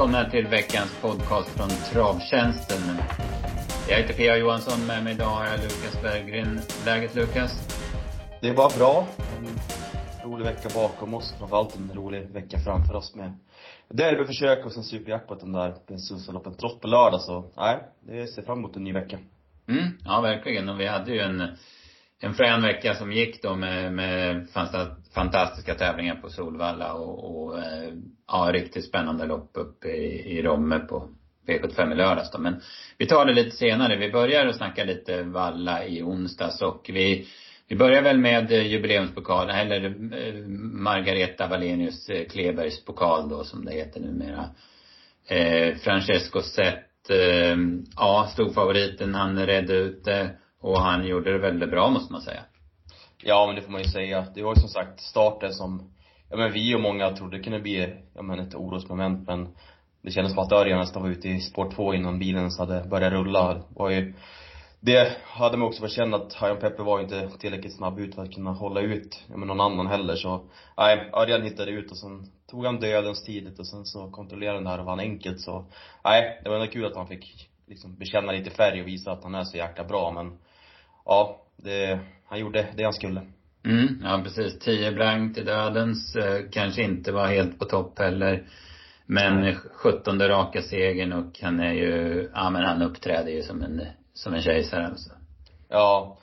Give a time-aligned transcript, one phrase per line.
[0.00, 2.78] välkomna till veckans podcast från Travtjänsten.
[3.88, 4.36] Jag heter P.A.
[4.36, 6.60] Johansson, med mig idag har jag Lukas Berggren.
[6.86, 7.68] Läget Lukas?
[8.40, 9.06] Det är bara bra.
[9.38, 9.46] En
[10.30, 11.34] rolig vecka bakom oss.
[11.38, 13.32] Framförallt en rolig vecka framför oss med
[13.88, 18.58] derbyförsök och sen superjackpotten där på Susaloppen trott på lördag så, nej, det ser fram
[18.58, 19.18] emot en ny vecka.
[19.68, 20.68] Mm, ja verkligen.
[20.68, 21.42] Och vi hade ju en,
[22.20, 24.48] en frän vecka som gick då med, med
[25.14, 27.92] fantastiska tävlingar på Solvalla och, och eh,
[28.26, 31.08] ja, riktigt spännande lopp uppe i, i Romme på
[31.46, 32.38] V75 i lördags då.
[32.38, 32.60] Men
[32.98, 33.96] vi tar det lite senare.
[33.96, 37.26] Vi börjar att snacka lite valla i onsdags och vi
[37.68, 43.72] vi börjar väl med eh, jubileumspokalen, eller eh, Margareta Wallenius Klebergs pokal då som det
[43.72, 44.44] heter numera.
[45.26, 47.56] Eh, Francesco Zet, eh,
[47.96, 49.14] ja, storfavoriten.
[49.14, 52.40] Han redde ut det och han gjorde det väldigt bra måste man säga.
[53.22, 54.26] Ja men det får man ju säga.
[54.34, 55.92] Det var ju som sagt starten som,
[56.30, 59.48] ja men vi och många trodde det kunde bli, ja men ett orosmoment men
[60.02, 62.84] det kändes som att Örjan nästan var ute i spår två innan bilen ens hade
[62.88, 63.54] börjat rulla.
[63.54, 64.14] Det var ju
[64.82, 68.22] det hade man också fått känna att Hajan Peppe var inte tillräckligt snabb ut för
[68.22, 70.44] att kunna hålla ut, ja, med någon annan heller så,
[70.76, 74.64] nej, Örjan hittade ut och sen tog han dödens tidigt och sen så kontrollerade han
[74.64, 75.64] det här och vann enkelt så,
[76.04, 79.24] nej, det var ändå kul att han fick liksom bekänna lite färg och visa att
[79.24, 80.38] han är så jäkla bra men,
[81.10, 83.20] ja, det, han gjorde det han skulle.
[83.64, 84.58] Mm, ja precis.
[84.58, 88.44] 10 blank till dödens, eh, kanske inte var helt på topp heller.
[89.06, 93.82] Men 17 raka segern och han är ju, ja men han uppträder ju som en
[94.14, 95.10] som en kejsare alltså.
[95.68, 96.16] Ja.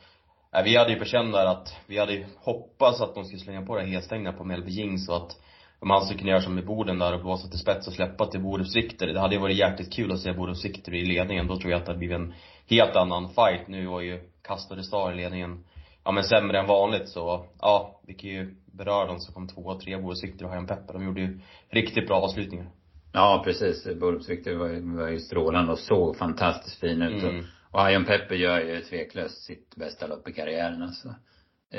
[0.63, 3.65] Vi hade ju på känn där att, vi hade ju hoppats att de skulle slänga
[3.65, 5.37] på det här helstängda på Melby Jings och att
[5.79, 8.25] om han skulle kunna göra som med Boden där och blåsa till spets och släppa
[8.25, 9.07] till Borups Sikter.
[9.07, 11.47] Det hade ju varit jäkligt kul att se Borups Sikter i ledningen.
[11.47, 12.33] Då tror jag att det hade blivit en
[12.69, 13.67] helt annan fight.
[13.67, 15.65] Nu var ju Kastade Star i ledningen,
[16.03, 19.61] ja men sämre än vanligt så, ja, vi kan ju beröra dem som kom två
[19.61, 20.93] och tre, Borups Sikter och Hajan Pepper.
[20.93, 22.69] De gjorde ju riktigt bra avslutningar.
[23.13, 23.87] Ja precis.
[23.99, 27.23] Borups Sikter var ju, var ju strålande och såg fantastiskt fin ut.
[27.23, 27.45] Mm.
[27.71, 31.15] Och Iron Pepper gör ju tveklöst sitt bästa lopp i karriären alltså.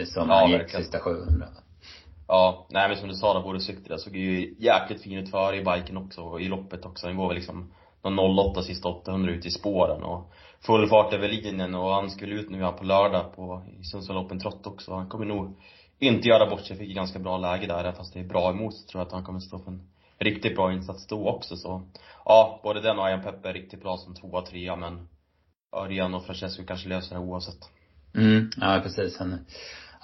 [0.05, 0.83] Som ja, han gick verkligen.
[0.83, 1.47] sista 700.
[2.29, 5.57] Ja, nej men som du sa där, både Sykter såg ju jäkligt fin ut före
[5.57, 7.07] i biken också och i loppet också.
[7.07, 7.73] Den går väl liksom
[8.05, 10.33] någon 08 sista 800 ut i spåren och
[10.67, 14.67] full fart över linjen och han skulle ut nu här på lördag på, Sundsvall Trott
[14.67, 14.95] också.
[14.95, 15.57] Han kommer nog
[15.99, 18.89] inte göra bort sig, fick ganska bra läge där, fast det är bra emot så
[18.89, 21.83] tror jag att han kommer stå för en riktigt bra insats då också så.
[22.25, 25.09] Ja, både den och Iron Pepper är riktigt bra som tvåa, trea men
[25.77, 27.71] Örjan och Francesco kanske löser det oavsett.
[28.15, 29.19] Mm, ja precis.
[29.19, 29.39] Han,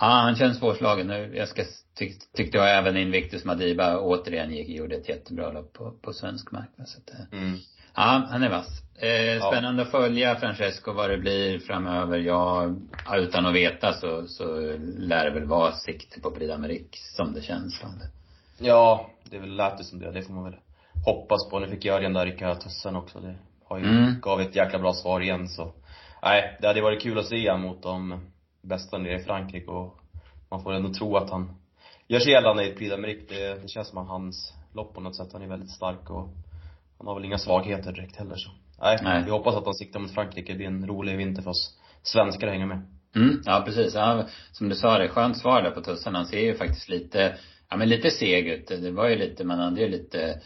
[0.01, 1.07] ja, han känns svårslagen.
[1.07, 1.65] Nu, jag ska,
[1.95, 6.53] tyck, tyckte jag även Invictus Madiba återigen gick, gjorde ett jättebra lopp på, på svensk
[6.53, 6.71] mark.
[6.87, 7.59] Så att, eh, mm.
[7.97, 8.85] Ja, han är vass.
[8.99, 9.87] Eh, spännande ja.
[9.87, 12.19] att följa Francesco vad det blir framöver.
[12.19, 12.69] Ja,
[13.17, 14.45] utan att veta så, så
[14.99, 18.09] lär det väl vara sikte på Prix d'Amérique som det känns som det.
[18.67, 20.11] Ja, det är väl lät det som det.
[20.11, 20.57] Det får man väl
[21.05, 21.59] hoppas på.
[21.59, 23.21] Nu fick jag den där i tussen också.
[23.21, 23.35] Det
[23.65, 24.21] har ju, mm.
[24.21, 25.73] gav ett jäkla bra svar igen så.
[26.23, 28.21] Nej, det hade varit kul att se mot de
[28.63, 29.99] bästa nere i Frankrike och
[30.51, 31.55] man får ändå tro att han
[32.09, 33.29] gör sig gällande i Prix d'Amérique.
[33.29, 36.29] Det, det känns som att hans lopp på något sätt, han är väldigt stark och
[36.99, 38.51] han har väl inga svagheter direkt heller så.
[38.81, 39.23] Nej, Nej.
[39.25, 40.53] vi hoppas att han siktar mot Frankrike.
[40.53, 42.83] Det blir en rolig vinter för oss svenskar att hänga med.
[43.17, 43.95] Mm, ja precis.
[43.95, 46.15] Ja, som du sa det, skönt svar där på tussen.
[46.15, 47.37] Han ser ju faktiskt lite,
[47.71, 48.69] ja men lite seg ut.
[48.69, 50.41] Det var ju lite, man hade ju lite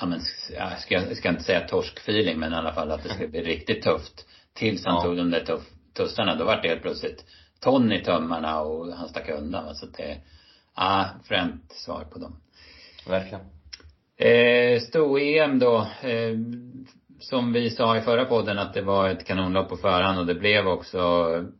[0.00, 0.20] ja men,
[0.58, 3.42] jag ska, jag ska inte säga torskfeeling men i alla fall att det ska bli
[3.42, 4.26] riktigt tufft.
[4.54, 5.02] Tills han ja.
[5.02, 5.62] tog de där tuff,
[5.94, 7.24] tussarna, då vart det helt plötsligt
[7.60, 9.74] ton i tömmarna och han stack undan.
[9.74, 10.18] Så det,
[10.76, 12.40] ja, främt svar på dem.
[13.06, 13.44] Verkligen.
[14.22, 15.76] Eh, Sto-EM då.
[16.02, 16.36] Eh,
[17.18, 20.34] som vi sa i förra podden att det var ett kanonlopp på förhand och det
[20.34, 20.98] blev också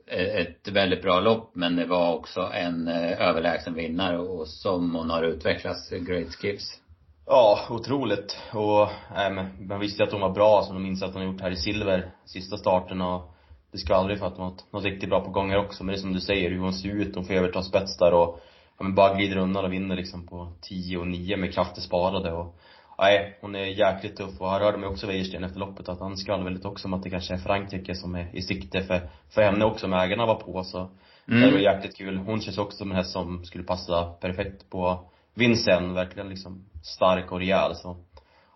[0.06, 4.94] eh, ett väldigt bra lopp men det var också en eh, överlägsen vinnare och som
[4.94, 6.80] hon har utvecklats, Great Skips.
[7.26, 8.38] Ja, otroligt.
[8.52, 11.40] Och, äh, men, man visste ju att hon var bra som de insatser hon gjort
[11.40, 13.34] här i silver, sista starten och
[13.72, 15.84] det ska aldrig för att något, något riktigt bra på gånger också.
[15.84, 18.14] Men det är som du säger, hur hon ser ut, hon får överta spets där
[18.14, 18.40] och
[18.78, 22.32] ja, men bara glider undan och vinner liksom på 10 och 9 med krafter sparade
[22.32, 22.58] och
[22.98, 26.16] Nej, hon är jäkligt tuff och här hörde man också Wäjersten efter loppet att han
[26.16, 29.42] skvallrade väldigt också om att det kanske är Frankrike som är i sikte för, för
[29.42, 30.90] henne också om ägarna var på så.
[31.28, 31.40] Mm.
[31.40, 32.16] Det var jäkligt kul.
[32.16, 37.32] Hon känns också som en häst som skulle passa perfekt på Vincent, verkligen liksom stark
[37.32, 37.96] och rejäl så.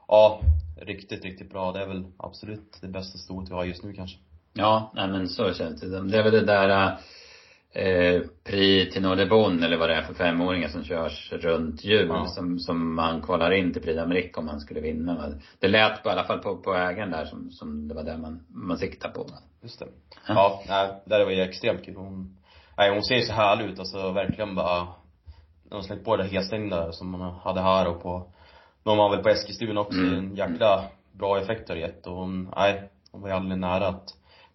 [0.08, 0.40] Ja,
[0.80, 1.72] riktigt, riktigt bra.
[1.72, 4.18] Det är väl absolut det bästa stoet vi har just nu kanske.
[4.52, 6.00] Ja, nej men så känns det.
[6.02, 6.96] Det är väl det där
[7.76, 12.26] eh, Prix till Nordebon eller vad det är för femåringar som körs runt jul ja.
[12.26, 15.32] som, som man kvalar in till Prix d'Amérique om man skulle vinna.
[15.60, 18.18] Det lät på, i alla fall på, på ägaren där som, som det var det
[18.18, 19.26] man, man siktade på.
[19.62, 19.86] Just det.
[20.28, 21.96] Ja, nej, det var ju extremt kul.
[21.96, 22.36] Hon,
[22.76, 24.86] nej, hon ser så härlig ut alltså verkligen bara
[25.70, 28.32] de släppt på det helstängda som man hade här och på
[28.82, 29.98] de var väl på Eskilstuna också.
[29.98, 30.14] Mm.
[30.14, 33.88] En jäkla bra effekt har det gett och hon, nej, hon var ju aldrig nära
[33.88, 34.08] att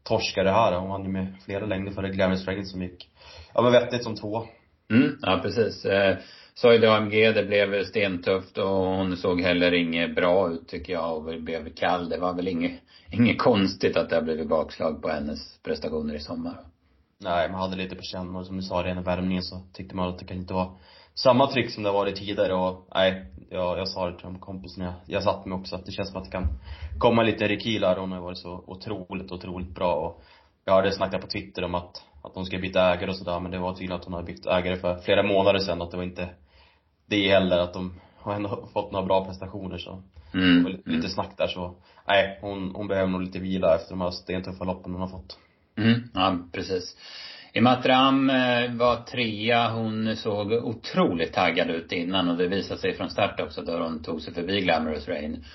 [0.04, 0.80] torska det här.
[0.80, 3.10] Hon vann ju med flera längder före Glamorous Dragon som gick,
[3.54, 4.44] ja men vettigt som två.
[4.92, 5.86] Mm, ja precis.
[5.86, 6.18] Eh,
[6.54, 11.42] Soid AMG, det blev stentufft och hon såg heller inget bra ut tycker jag och
[11.42, 12.10] blev kall.
[12.10, 12.82] Det var väl inget,
[13.12, 16.71] inget konstigt att det har blivit bakslag på hennes prestationer i sommar.
[17.24, 19.96] Nej, man hade lite på känn och som du sa, redan i värmningen så tyckte
[19.96, 20.70] man att det kan inte vara
[21.14, 24.86] samma tryck som det varit tidigare och nej, jag, jag sa det till de kompisarna
[24.86, 26.48] jag, jag satt med också att det känns som att det kan
[26.98, 27.98] komma lite rekylar.
[27.98, 30.22] Hon har varit så otroligt, otroligt bra och
[30.66, 33.52] jag hade snackat på Twitter om att, att hon ska byta ägare och sådär men
[33.52, 36.04] det var tydligen att hon hade bytt ägare för flera månader sedan att det var
[36.04, 36.30] inte
[37.06, 40.04] det heller att de har ändå fått några bra prestationer så
[40.34, 40.64] Mm.
[40.64, 41.76] var lite snack där så
[42.08, 45.38] nej, hon, hon behöver nog lite vila efter de här stentuffa loppen hon har fått.
[45.78, 46.98] Mm, ja precis.
[47.54, 49.70] Imatram eh, var trea.
[49.70, 54.04] Hon såg otroligt taggad ut innan och det visade sig från start också då hon
[54.04, 55.46] tog sig förbi Glamorous Rain.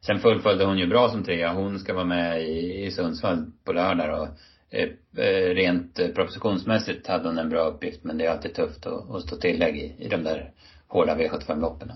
[0.00, 1.52] Sen fullföljde hon ju bra som trea.
[1.52, 4.28] Hon ska vara med i, i Sundsvall på lördag och
[4.70, 4.88] eh,
[5.24, 9.10] eh, rent eh, propositionsmässigt hade hon en bra uppgift men det är alltid tufft att,
[9.10, 10.50] att stå tillägg i, i de där
[10.88, 11.92] hårda V75-loppen.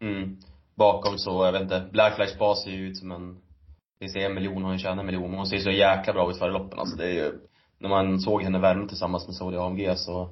[0.00, 0.36] Mm.
[0.74, 3.36] Bakom så, jag vet inte, Black Flash Bas ser ju ut som en,
[3.98, 6.38] det ser en miljon, hon tjänar en miljon, men hon ser så jäkla bra ut
[6.38, 7.32] före loppen alltså det är ju,
[7.78, 10.30] när man såg henne värma tillsammans med Saudi AMG så,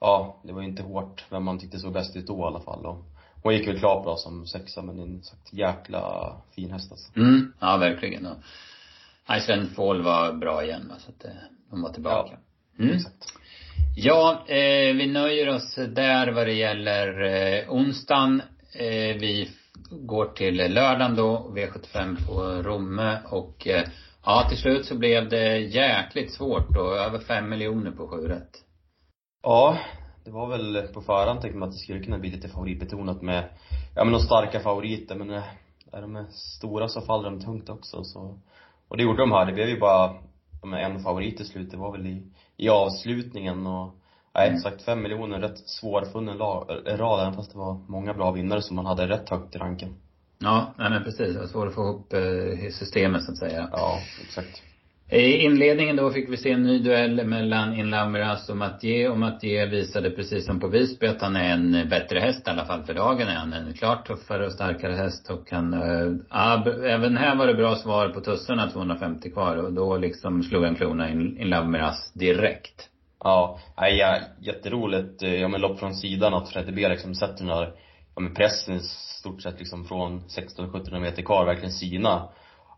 [0.00, 2.60] ja, det var ju inte hårt vem man tyckte såg bäst ut då i alla
[2.60, 3.04] fall och
[3.42, 7.16] hon gick väl klart bra som sexa men en sagt jäkla fin häst alltså.
[7.16, 8.26] Mm, ja verkligen.
[8.26, 8.36] Och
[9.36, 11.30] Iceland Fall var bra igen va, så att eh,
[11.70, 12.36] de var tillbaka.
[12.78, 12.96] Mm.
[12.96, 13.32] Exakt.
[13.96, 18.42] Ja, eh, vi nöjer oss där vad det gäller eh, onsdagen.
[18.72, 19.50] Eh, vi
[19.90, 23.84] går till lördagen då, V75 på Romme och eh,
[24.24, 28.50] ja, till slut så blev det jäkligt svårt då, över fem miljoner på sju rätt.
[29.42, 29.78] Ja,
[30.24, 33.48] det var väl på förhand tänkte man att det skulle kunna bli lite favoritbetonat med,
[33.94, 35.44] ja men de starka favoriter men eh,
[35.92, 38.38] är de stora så faller de tungt också så.
[38.88, 39.46] Och det gjorde de här.
[39.46, 40.14] Det blev ju bara,
[40.62, 41.70] ja, men en favorit till slut.
[41.70, 43.94] Det var väl i, i avslutningen och,
[44.36, 44.60] nej Mm.
[44.60, 48.86] sagt fem miljoner, rätt svårfunnen rad även fast det var många bra vinnare som man
[48.86, 49.88] hade rätt högt i ranken.
[50.38, 51.34] Ja, nej men precis.
[51.34, 53.68] Det var svårt att få ihop eh, systemet så att säga.
[53.72, 54.62] Ja, exakt.
[55.10, 59.18] I inledningen då fick vi se en ny duell mellan Inland Miraz och Mathieu och
[59.18, 62.82] Mathieu visade precis som på Visby att han är en bättre häst i alla fall
[62.82, 65.70] för dagen är han en klart tuffare och starkare häst och han,
[66.64, 70.64] b- även här var det bra svar på tussarna 250 kvar och då liksom slog
[70.64, 72.88] han klona in Inland Miraz direkt.
[73.26, 77.56] Ja, ja, jätteroligt, eh, ja men lopp från sidan att Fredde B liksom sätter den
[77.56, 77.72] där,
[78.14, 78.80] ja men pressen i
[79.20, 82.28] stort sett liksom från 1600-1700 meter kvar, verkligen sina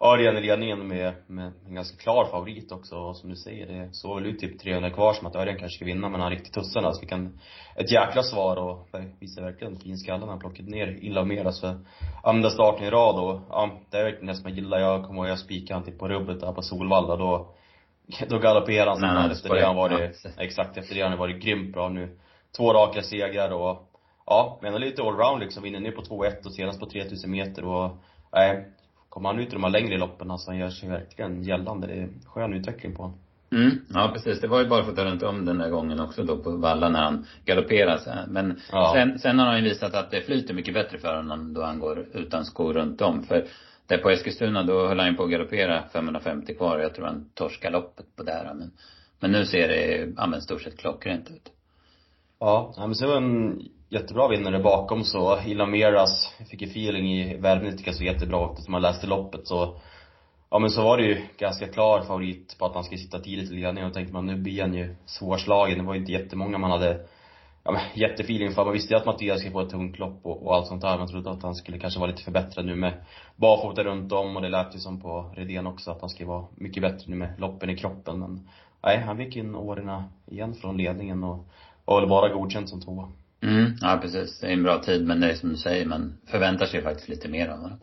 [0.00, 3.94] Örjan i ledningen med, med en ganska klar favorit också, och som du säger, det
[3.94, 6.54] såg väl ut typ 300 kvar som att Örjan kanske ska vinna, men han riktigt
[6.54, 7.40] tussarna, så fick han
[7.76, 8.88] ett jäkla svar och
[9.20, 11.80] visar verkligen fin skalle när han plockade ner illa mer, alltså
[12.22, 15.20] andra starten i rad och, ja, det är verkligen det som jag gillar, jag kommer
[15.20, 17.54] ihåg jag spikade han typ på rubbet där på Solvalla, då
[18.28, 20.30] då galopperade han Nej, han fan efter det han varit, ja.
[20.38, 22.18] exakt efter det han har varit grymt bra nu.
[22.56, 23.90] Två raka segrar och,
[24.26, 27.96] ja, men lite allround liksom, vinner nu på 2-1 och senast på 3000 meter och,
[28.32, 28.66] nej,
[29.08, 31.86] kommer han ut i de här längre loppen alltså, han gör sig verkligen gällande.
[31.86, 33.18] Det är skön utveckling på honom.
[33.52, 34.40] Mm, ja precis.
[34.40, 36.50] Det var ju bara för att ta runt om den där gången också då på
[36.50, 38.24] Valla när han galopperade.
[38.28, 38.92] Men Ja.
[38.94, 41.80] sen, sen har han ju visat att det flyter mycket bättre för honom då han
[41.80, 43.22] går utan skor runt om.
[43.22, 43.44] För
[43.88, 47.06] där på Eskilstuna då höll han ju på att galoppera 550 kvar och jag tror
[47.06, 48.54] han torskade loppet på där.
[48.54, 48.72] Men,
[49.20, 51.52] men nu ser det, ja men stort sett klockrent ut.
[52.40, 57.36] Ja, nej, men så var en jättebra vinnare bakom så, Ilameras fick ju feeling i
[57.36, 59.80] värmen, tycker jag så jättebra eftersom han man läste loppet så
[60.50, 63.50] Ja men så var det ju ganska klar favorit på att han skulle sitta tidigt
[63.50, 65.78] i ledningen och tänkte man nu blir han ju svårslagen.
[65.78, 67.06] Det var ju inte jättemånga man hade
[67.68, 68.64] ja, men, jättefeeling för.
[68.64, 70.98] Man visste ju att Mattias skulle få ett tungt lopp och, och allt sånt där.
[70.98, 72.92] Man trodde att han skulle kanske vara lite förbättrad nu med
[73.36, 76.44] barfota runt om och det lät ju som på Redén också att han skulle vara
[76.56, 78.18] mycket bättre nu med loppen i kroppen.
[78.18, 78.48] Men
[78.82, 81.48] nej, han fick in åren igen från ledningen och
[81.84, 83.08] var väl bara godkänd som tvåa.
[83.40, 84.40] Mm, ja precis.
[84.40, 87.08] Det är en bra tid men det är som du säger, man förväntar sig faktiskt
[87.08, 87.78] lite mer av honom.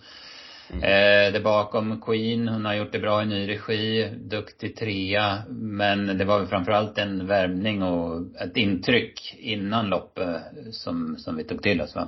[0.71, 0.83] Mm.
[0.83, 5.43] Eh, det bakom Queen, hon har gjort det bra i ny regi, duktig trea.
[5.49, 10.41] Men det var väl framförallt en värmning och ett intryck innan loppet
[10.71, 12.07] som, som vi tog till oss va?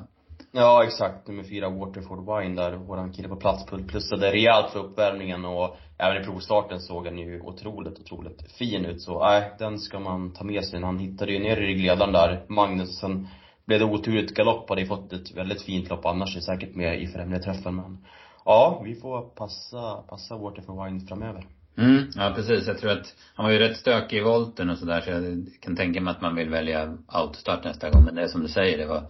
[0.51, 1.27] Ja, exakt.
[1.27, 6.21] Nummer fyra, Waterford Wine där, våran kille på plats plussade rejält för uppvärmningen och även
[6.21, 9.01] i provstarten såg han ju otroligt, otroligt fin ut.
[9.01, 10.81] Så nej, den ska man ta med sig.
[10.81, 12.99] Han hittade ju ner i ryggledaren där, Magnus.
[12.99, 13.27] Sen
[13.65, 17.01] blev det oturligt galopp, hade ju fått ett väldigt fint lopp annars, är säkert med
[17.01, 18.05] i främre träffen men
[18.47, 21.45] ja, vi får passa, passa Waterford Wine framöver.
[21.77, 22.67] Mm, ja precis.
[22.67, 25.75] Jag tror att han var ju rätt stökig i volten och sådär så jag kan
[25.75, 28.03] tänka mig att man vill välja autostart nästa gång.
[28.03, 29.03] Men det är som du säger, det var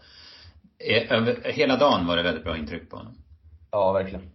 [1.09, 3.13] över, hela dagen var det väldigt bra intryck på honom.
[3.71, 4.29] Ja, verkligen.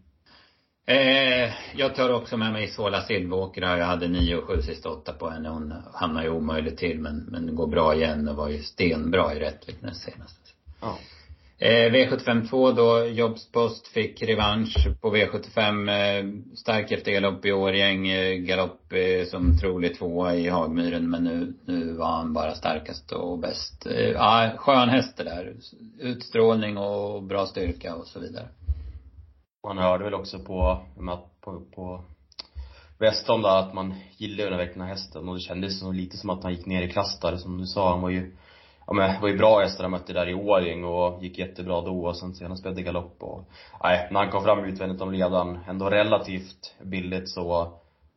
[0.87, 3.79] Eh, jag tar också med mig Sola Silvåkra.
[3.79, 5.49] Jag hade nio och sju sista åtta på henne.
[5.49, 9.41] Hon hamnar ju omöjligt till men, men går bra igen och var ju stenbra i
[9.41, 10.55] Rättvik näst senast.
[10.81, 10.99] Ja.
[11.65, 15.91] Eh, V752 då, Jobspost fick revansch på V75.
[15.91, 21.11] Eh, stark efter galopp i Årjäng, Eh, galopp eh, som trolig tvåa i Hagmyren.
[21.11, 23.87] Men nu, nu var han bara starkast och bäst.
[23.87, 25.55] Eh, ja, skön häst det där.
[25.99, 28.49] Utstrålning och bra styrka och så vidare.
[29.67, 30.83] Man hörde väl också på,
[31.41, 32.05] på, på
[32.99, 36.31] Weston där att man gillade den här verkligen hästen och det kändes så lite som
[36.31, 37.91] att han gick ner i klass där som du sa.
[37.91, 38.37] Han var ju
[38.87, 41.81] ja men, det var ju bra hästar han mötte där i Årjäng och gick jättebra
[41.81, 43.45] då och sen senast blev det galopp och,
[43.83, 47.73] nej, när han kom fram utvändigt om ledaren, ändå relativt billigt så,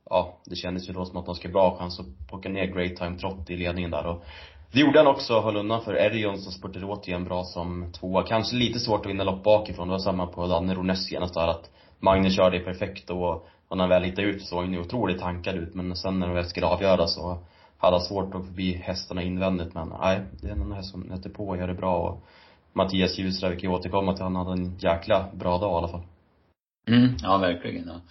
[0.09, 2.95] ja, det kändes ju då som att de skulle bra chans att plocka ner Great
[2.95, 4.23] Time Trot i ledningen där och
[4.71, 8.23] det gjorde han också, höll undan för Erion som spurtade åt igen bra som tvåa.
[8.23, 9.87] Kanske lite svårt att vinna lopp bakifrån.
[9.87, 11.69] Det var samma på Danne Roness senast där att
[11.99, 15.55] Magnus körde perfekt och när han väl hittade ut så såg han ju otroligt tankad
[15.55, 17.37] ut men sen när de väl skulle avgöra så
[17.77, 21.47] hade svårt att förbi hästarna invändigt men nej, det är en häst som nöter på
[21.47, 22.23] och gör det bra och
[22.73, 26.03] Mattias Ljusra, vi kan återkomma till han hade en jäkla bra dag i alla fall.
[26.87, 27.87] Mm, ja verkligen.
[27.87, 28.01] Ja.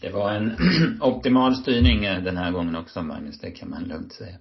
[0.00, 0.56] Det var en
[1.00, 4.36] optimal styrning eh, den här gången också Magnus, det kan man lugnt säga.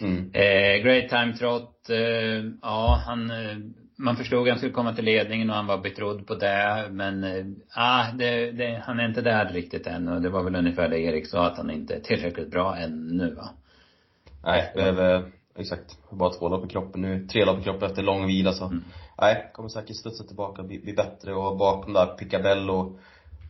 [0.00, 0.30] Mm.
[0.32, 3.56] Eh, great time trot, eh, ja han, eh,
[3.98, 6.88] man förstod att han skulle komma till ledningen och han var betrodd på det.
[6.90, 10.56] Men, eh, ah, det, det, han är inte där riktigt än och det var väl
[10.56, 13.50] ungefär det Erik sa att han inte är tillräckligt bra ännu va.
[14.44, 18.26] Nej, behöver, exakt, bara två lopp i kroppen nu, tre lopp i kroppen efter lång
[18.26, 18.64] vila så.
[18.64, 18.84] Mm.
[19.20, 22.98] Nej, kommer säkert studsa tillbaka, bli, bli bättre och bakom där Picabello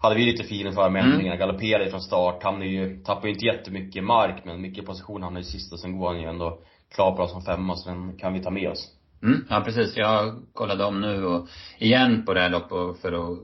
[0.03, 1.37] hade vi lite feeling för med ändringarna.
[1.37, 1.49] Mm.
[1.49, 2.43] Galopperade från start.
[2.43, 5.77] Han är ju, tappar ju inte jättemycket mark men mycket position han är i sista.
[5.77, 6.59] Sen går han ju ändå
[6.95, 8.97] klart bra som femma så den kan vi ta med oss.
[9.23, 9.97] Mm, ja precis.
[9.97, 13.39] Jag kollade om nu och igen på det här loppet för att,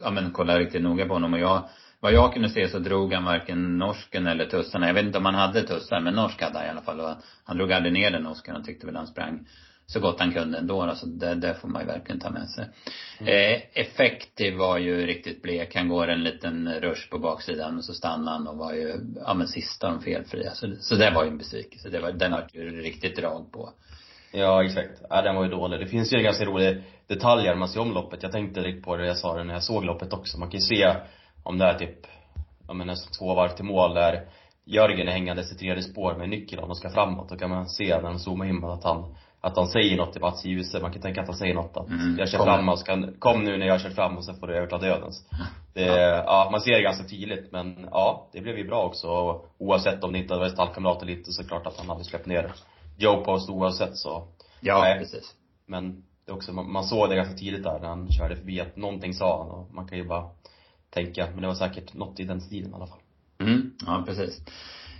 [0.00, 1.68] ja men kolla riktigt noga på honom och jag
[2.04, 4.86] vad jag kunde se så drog han varken norsken eller tussarna.
[4.86, 7.00] Jag vet inte om han hade tussar, men norsk hade han i alla fall.
[7.00, 7.10] Och
[7.44, 8.54] han drog aldrig ner den norsken.
[8.54, 9.46] Han tyckte väl han sprang
[9.86, 10.82] så gott han kunde ändå.
[10.82, 12.68] Alltså det, det får man ju verkligen ta med sig.
[13.18, 13.32] Mm.
[13.32, 15.74] Eh, effektiv var ju riktigt blek.
[15.74, 18.94] Han går en liten rush på baksidan och så stannar han och var ju,
[19.26, 20.54] ja men sista de felfria.
[20.54, 21.88] Så, så det var ju en besvikelse.
[21.88, 23.70] Det var, den har ju riktigt drag på.
[24.32, 25.02] Ja, exakt.
[25.10, 25.80] Ja, den var ju dålig.
[25.80, 28.22] Det finns ju ganska rolig detalj när man ser om loppet.
[28.22, 30.38] Jag tänkte direkt på det jag sa det när jag såg loppet också.
[30.38, 30.94] Man kan ju se
[31.44, 32.06] om det är typ,
[32.68, 34.28] ja men nästan två varv till mål där
[34.66, 37.28] Jörgen är hängandes i tredje spår med nyckeln och ska framåt.
[37.28, 40.20] Då kan man se när de zoomar in att han, att han säger något till
[40.20, 40.80] Mats Djuse.
[40.80, 42.46] Man kan tänka att han säger något att mm, jag kör kom.
[42.46, 44.78] fram och så kan, kom nu när jag kör fram och så får du överta
[44.78, 45.28] dödens.
[45.74, 46.24] Det, ja.
[46.26, 49.08] ja, man ser det ganska tydligt men ja, det blev ju bra också.
[49.08, 52.04] Och oavsett om det inte hade varit stallkamrat eller inte så klart att han hade
[52.04, 52.52] släppt ner
[52.98, 54.28] Joe Post oavsett så.
[54.60, 54.98] Ja, nej.
[54.98, 55.34] precis.
[55.66, 58.60] Men det är också, man, man såg det ganska tidigt där när han körde förbi
[58.60, 60.30] att någonting sa han och man kan ju bara
[60.94, 61.30] tänker jag.
[61.32, 63.00] Men det var säkert något i den stilen i alla fall.
[63.40, 64.40] Mm, ja precis.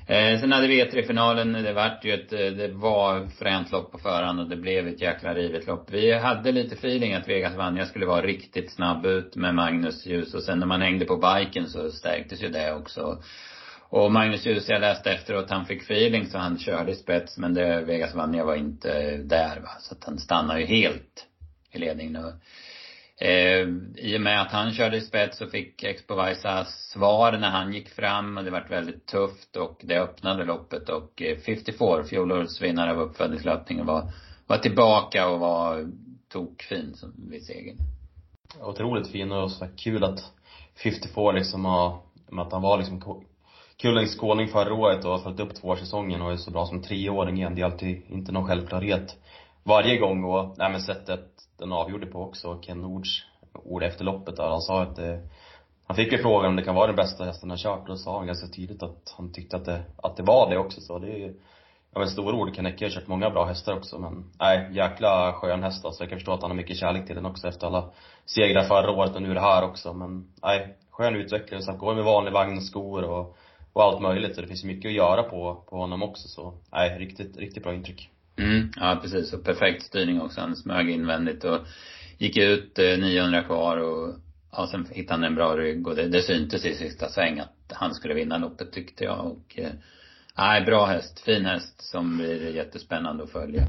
[0.07, 1.53] Eh, sen hade vi E3-finalen.
[1.53, 5.01] Det vart ju ett, eh, det var fränt lopp på förhand och det blev ett
[5.01, 5.91] jäkla rivet lopp.
[5.91, 10.35] Vi hade lite feeling att Vegas Vanja skulle vara riktigt snabb ut med Magnus Ljus
[10.35, 13.23] och sen när man hängde på biken så stärktes ju det också.
[13.89, 17.55] Och Magnus Ljus, jag läste efteråt, han fick feeling så han körde i spets men
[17.55, 19.71] det, Vegas Vanja var inte där va.
[19.81, 21.27] Så att han stannade ju helt
[21.73, 22.25] i ledningen.
[22.25, 22.33] och
[23.21, 27.73] Eh, I och med att han körde i spets så fick Expovaisa svar när han
[27.73, 32.63] gick fram och det vart väldigt tufft och det öppnade loppet och eh, 54, fjolårets
[32.63, 34.11] vinnare av uppfödningslöpningen var,
[34.47, 35.91] var tillbaka och var
[36.29, 37.77] tokfin som vid segern.
[38.63, 40.21] Otroligt fin och så kul att
[40.83, 41.99] 54 liksom har,
[42.33, 43.25] att han var liksom
[43.77, 46.83] Kullings skåning förra året och har följt upp två säsonger och är så bra som
[46.83, 47.55] treåring igen.
[47.55, 49.17] Det är alltid inte någon självklarhet
[49.65, 51.21] varje gång och, nej men sättet
[51.59, 54.49] den avgjorde på också, Ken Nords ord efter loppet där.
[54.49, 55.29] Han sa att det,
[55.87, 57.97] han fick ju frågan om det kan vara den bästa hästen han kört och då
[57.97, 60.99] sa han ganska tydligt att han tyckte att det, att det var det också så
[60.99, 61.41] det är ju,
[61.93, 65.33] ja men stora ord, Ken Ecke har kört många bra hästar också men, nej, jäkla
[65.33, 66.03] skön häst alltså.
[66.03, 67.91] Jag kan förstå att han har mycket kärlek till den också efter alla
[68.27, 71.63] segrar förra året och nu det här också men, nej, skön utveckling.
[71.63, 73.37] Så han går med vanlig vagn och,
[73.73, 76.99] och allt möjligt så det finns mycket att göra på, på honom också så, nej,
[76.99, 78.11] riktigt, riktigt bra intryck.
[78.37, 79.33] Mm, ja precis.
[79.33, 80.41] Och perfekt styrning också.
[80.41, 81.61] Han smög invändigt och
[82.19, 84.15] gick ut eh, 900 kvar och
[84.53, 87.73] ja, sen hittade han en bra rygg och det, det syntes i sista sväng att
[87.73, 89.73] han skulle vinna loppet tyckte jag och eh,
[90.39, 91.21] nej, bra häst.
[91.21, 93.63] Fin häst som blir jättespännande att följa.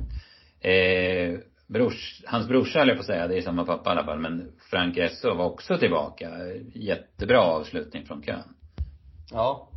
[0.59, 4.05] Eh, brors, hans brorsa höll jag på att säga, det är samma pappa i alla
[4.05, 6.31] fall, men Frank Esso var också tillbaka.
[6.73, 8.55] Jättebra avslutning från kön.
[9.31, 9.69] Ja.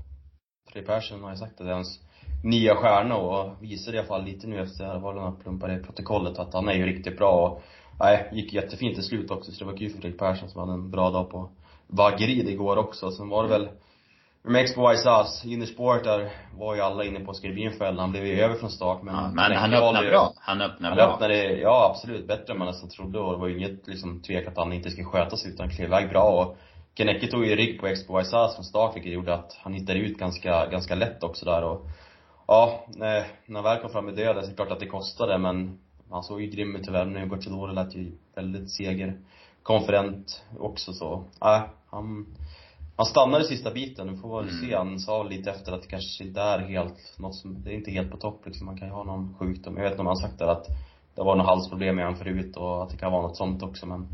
[0.73, 2.08] tre Persson har ju sagt att det är hans
[2.43, 6.39] nya stjärna och visade i alla fall lite nu efter vad han plumpade i protokollet
[6.39, 7.63] att han är ju riktigt bra och
[8.01, 9.53] nej, gick jättefint till slut också.
[9.53, 11.51] Så det var kul för Fredrik Persson som hade en bra dag på
[11.87, 13.11] Vaggerid igår också.
[13.11, 13.69] Sen var det väl
[14.45, 14.95] Remakes på
[15.45, 18.55] innerspåret där var ju alla inne på att skriva in för Han blev ju över
[18.55, 20.33] från start men ja, Men han öppnade bra.
[20.37, 21.05] Han öppnade bra.
[21.05, 24.23] Han öppnade, ja absolut, bättre än man nästan trodde och det var ju inget liksom
[24.23, 26.57] tvek att han inte skulle sköta sig utan klev iväg bra och
[26.95, 30.19] Kenecke tog ju rygg på Expo Isas från start vilket gjorde att han hittade ut
[30.19, 31.87] ganska, ganska lätt också där och
[32.49, 33.25] Ja, när
[33.55, 35.79] han väl kom fram i döden så är det klart att det kostade men
[36.11, 41.25] han såg ju grym ut i värmningen och Gucciadoro lät ju väldigt segerkonferent också så,
[41.41, 42.27] nej, han
[42.99, 44.61] han stannade sista biten, nu får vi mm.
[44.61, 44.77] se.
[44.77, 47.91] Han sa lite efter att det kanske inte är helt, något som, det är inte
[47.91, 48.67] helt på topp liksom.
[48.67, 49.77] Man kan ju ha någon sjukdom.
[49.77, 50.67] Jag vet inte om han sagt det att
[51.15, 53.87] det var något halsproblem med honom förut och att det kan vara något sånt också
[53.87, 54.09] men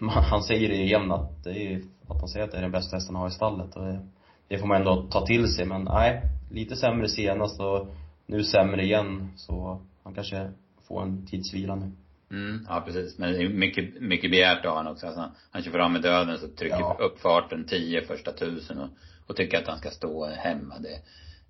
[0.08, 2.96] han säger det igen att det är att han säger att det är den bästa
[2.96, 4.06] hästen han har i stallet och det,
[4.48, 7.88] det får man ändå ta till sig men nej, lite sämre senast och
[8.26, 10.50] nu sämre igen så han kanske
[10.88, 11.92] får en tidsvila nu.
[12.30, 13.18] Mm, ja precis.
[13.18, 15.06] Men det är mycket, mycket begärt av honom också.
[15.06, 16.96] Alltså, han kör fram med döden så trycker ja.
[17.00, 18.88] upp farten tio första tusen och,
[19.26, 20.78] och tycker att han ska stå hemma.
[20.78, 21.00] Det,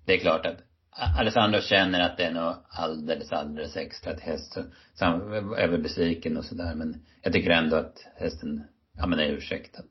[0.05, 0.57] det är klart att
[1.19, 4.53] Alessandro känner att det är något alldeles, alldeles extra till häst.
[4.53, 4.63] Så,
[4.93, 6.75] så han är väl besviken och sådär.
[6.75, 8.63] Men jag tycker ändå att hästen,
[8.97, 9.83] ja men är ursäktad.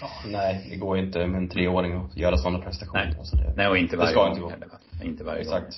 [0.00, 3.04] Ja, nej, det går ju inte med en treåring att göra sådana prestationer.
[3.04, 4.08] Nej, alltså det, nej och inte varje.
[4.08, 4.50] Det ska gång inte gå.
[4.50, 4.68] Heller,
[5.04, 5.62] inte varje Exakt.
[5.62, 5.72] gång.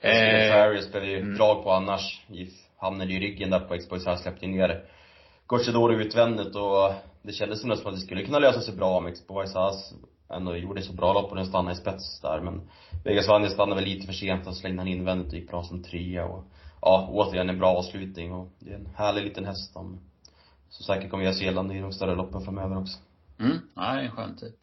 [0.00, 0.44] Exakt.
[0.44, 1.34] Eh, Farius blev ju mm.
[1.36, 2.26] drag på annars
[2.76, 4.84] hamnade i ryggen där på här släppte ner
[5.46, 9.56] Gocciadoro utvändigt och det kändes som att det skulle kunna lösa sig bra om Xbox
[9.56, 9.94] As
[10.30, 12.70] ändå gjorde så bra lopp och den stannade i spets där men
[13.04, 15.82] Vegas Vanja stannade väl lite för sent och slängde han invändigt och gick bra som
[15.82, 16.44] trea och
[16.80, 20.00] ja, återigen en bra avslutning och det är en härlig liten häst som
[20.70, 22.98] så säkert kommer göra sig gällande i de större loppen framöver också.
[23.40, 24.54] Mm, ja, det är en skön typ.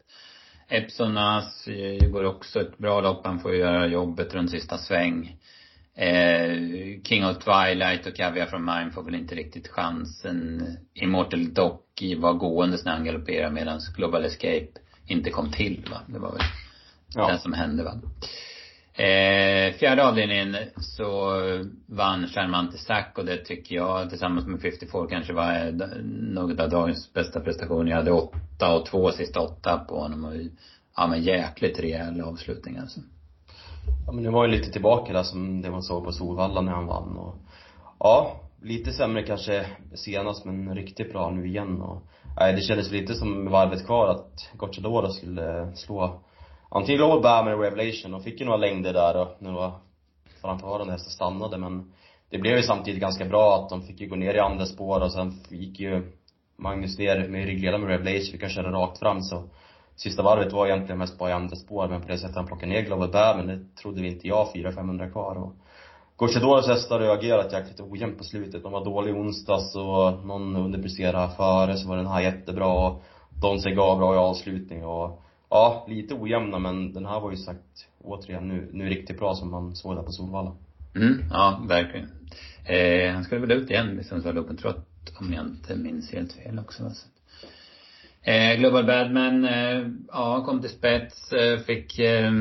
[0.68, 1.68] Epson As
[2.10, 3.26] går också ett bra lopp.
[3.26, 5.36] Han får göra jobbet runt sista sväng.
[5.94, 6.56] Eh,
[7.04, 10.66] King of Twilight och Caviar from Mine får väl inte riktigt chansen.
[10.94, 14.68] Immortal Docky var gående när han galopperade medan Global Escape
[15.06, 16.00] inte kom till va.
[16.06, 16.42] Det var väl
[17.14, 17.32] ja.
[17.32, 18.00] det som hände va.
[18.98, 21.32] Eh, fjärde avdelningen så
[21.86, 25.72] vann Charmante Sack och det tycker jag tillsammans med 54 kanske var eh,
[26.04, 27.90] något av dagens bästa prestationer.
[27.90, 30.32] Jag hade åtta och två sista åtta på honom och
[30.96, 33.00] ja men jäkligt rejäl avslutning alltså.
[34.06, 36.72] Ja men det var ju lite tillbaka där som det man såg på Solvalla när
[36.72, 37.36] han vann och
[37.98, 42.02] ja, lite sämre kanske senast men riktigt bra nu igen och
[42.40, 46.20] nej, det kändes lite som varvet kvar att Gocciadoro skulle eh, slå
[46.68, 49.72] antingen Global Bam eller Revelation de fick ju några längder där och några
[50.40, 51.92] framförvarande hästar stannade men
[52.30, 55.00] det blev ju samtidigt ganska bra att de fick ju gå ner i andra spår
[55.00, 56.12] och sen gick ju
[56.56, 59.48] Magnus ner med ryggledaren med Revelation, vi kan köra rakt fram så
[59.96, 62.72] Sista varvet var egentligen mest bara i andra spår, men på det sättet han plockade
[62.72, 65.52] ner Global Bear, men det trodde vi inte jag, 400-500 kvar och
[66.16, 68.62] Gocciadoros hästar har reagerat jäkligt ojämnt på slutet.
[68.62, 73.02] De var dåliga i onsdags och någon underpresterade före, så var den här jättebra och
[73.42, 77.88] Don gav bra i avslutning och ja, lite ojämna men den här var ju sagt
[78.02, 80.56] återigen nu, nu riktigt bra som man såg där på Solvalla.
[80.94, 82.08] Mm, ja, verkligen.
[82.64, 84.86] Eh, han skulle väl ut igen i Sundsvall Trot
[85.20, 86.84] om jag inte minns helt fel också.
[86.84, 87.06] Alltså.
[88.22, 92.32] Eh, Global Badman, eh, ja, kom till spets, eh, fick, eh,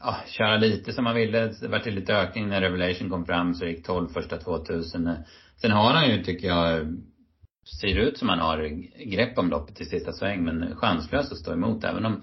[0.00, 1.52] ja, köra lite som han ville.
[1.60, 5.06] Det var till lite ökning när Revelation kom fram så gick 12 första 2000.
[5.06, 5.14] Eh,
[5.56, 6.96] sen har han ju, tycker jag,
[7.80, 8.68] ser ut som han har
[9.10, 12.22] grepp om loppet i sista sväng men chanslös att stå emot även om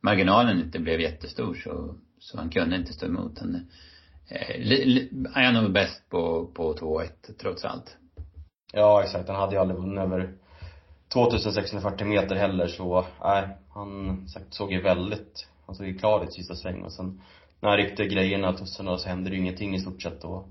[0.00, 3.38] marginalen inte blev jättestor så, så han kunde inte stå emot.
[3.38, 3.54] Han,
[4.28, 5.02] eh,
[5.34, 7.08] han är nog bäst på, på 2-1
[7.40, 7.96] trots allt.
[8.72, 10.34] Ja exakt, han hade ju aldrig vunnit över
[11.12, 16.54] 2640 meter heller så, nej, han såg ju väldigt, han såg ju klar ut sista
[16.54, 17.22] sväng och sen
[17.60, 20.48] när han ryckte grejerna tussarna så hände det ju ingenting i stort sett och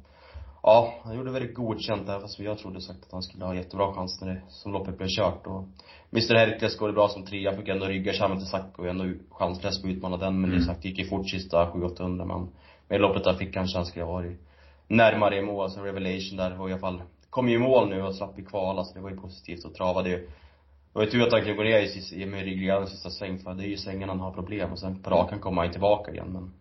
[0.63, 3.93] ja, han gjorde väldigt godkänt där fast jag trodde sagt att han skulle ha jättebra
[3.93, 5.63] chans när det, som loppet blev kört och
[6.11, 9.05] Mr Hercules går det bra som trea, fick ändå rygga Shaman till Sacco och ändå
[9.29, 10.59] chanslös på att utmana den men mm.
[10.59, 12.49] det sagt, gick ju fort sista 700-800 men
[12.87, 14.39] med loppet där fick kanske han skulle ha varit
[14.87, 18.01] närmare i mål, så Revelation där var i alla fall kom ju i mål nu
[18.01, 21.09] och slapp ju kvala så det var ju positivt och travade ju det var ju
[21.09, 23.67] tur att han kunde gå ner i, sista, med ryggledaren sista sväng för det är
[23.67, 26.53] ju svängarna han har problem och sen på rakan kommer han tillbaka igen men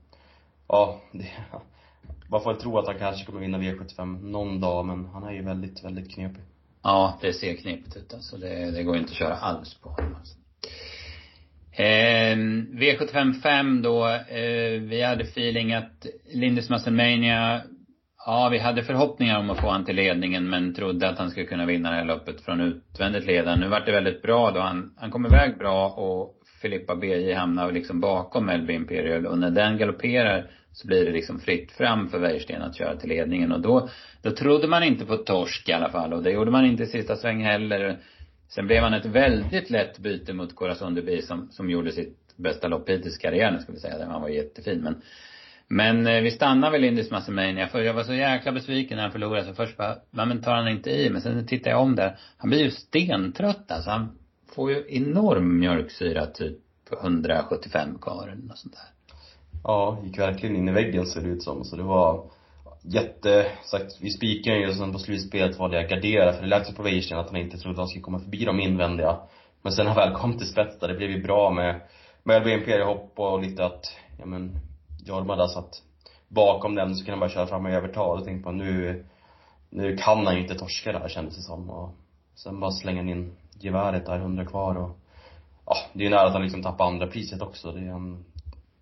[0.69, 1.29] Ja, det,
[2.31, 5.33] man får väl tro att han kanske kommer vinna V75 någon dag men han är
[5.33, 6.43] ju väldigt, väldigt knepig.
[6.83, 8.37] Ja, det ser knepigt ut alltså.
[8.37, 10.35] Det, det går ju inte att köra alls på honom alltså.
[11.83, 12.37] Eh,
[12.81, 17.63] V75 5 då, eh, vi hade feeling att Lindus Mania,
[18.27, 21.47] Ja, vi hade förhoppningar om att få han till ledningen men trodde att han skulle
[21.47, 23.61] kunna vinna det här loppet från utvändigt ledaren.
[23.61, 24.61] Nu vart det väldigt bra då.
[24.61, 29.51] Han, han kom iväg bra och Filippa BJ hamnar liksom bakom Melby Imperial och när
[29.51, 33.61] den galopperar så blir det liksom fritt fram för Wäjersten att köra till ledningen och
[33.61, 33.89] då,
[34.23, 36.87] då trodde man inte på torsk i alla fall och det gjorde man inte i
[36.87, 37.99] sista sväng heller.
[38.49, 42.69] Sen blev han ett väldigt lätt byte mot Corazon de som, som gjorde sitt bästa
[42.69, 44.07] lopp hittills i karriären ska vi säga.
[44.07, 45.03] Han var jättefin men
[45.69, 49.13] men eh, vi stannar väl Lindis Massimania för jag var så jäkla besviken när han
[49.13, 51.11] förlorade så först bara, men tar han inte i?
[51.11, 52.17] Men sen tittar jag om där.
[52.39, 53.91] Han blir ju stentrött alltså.
[53.91, 54.19] Han
[54.59, 56.59] får ju enorm mjölksyra, typ
[57.03, 59.17] 175 kvar eller något sånt där.
[59.65, 61.65] Ja, gick verkligen in i väggen ser det ut som.
[61.65, 62.31] Så det var
[62.83, 66.75] jätte, sagt, vi spikade ju sen på slutspelet valde jag gardera för det lät ju
[66.75, 69.19] på Weirsten att han inte trodde han skulle komma förbi de invändiga.
[69.63, 71.81] Men sen när han väl kom till spets där, det blev ju bra med,
[72.23, 73.85] med BNP-hopp och lite att,
[74.19, 74.59] ja men,
[75.05, 75.83] Jorma där satt
[76.29, 78.03] bakom den så kunde han bara köra fram och överta.
[78.03, 79.05] Och då tänkte man nu,
[79.71, 81.71] nu kan han ju inte torska där kändes det som.
[81.71, 81.91] Och
[82.35, 84.99] sen bara slänger han in geväret där, hundra kvar och
[85.67, 87.73] ja, det är ju nära att han liksom tappar andra priset också.
[87.73, 88.25] Det är, han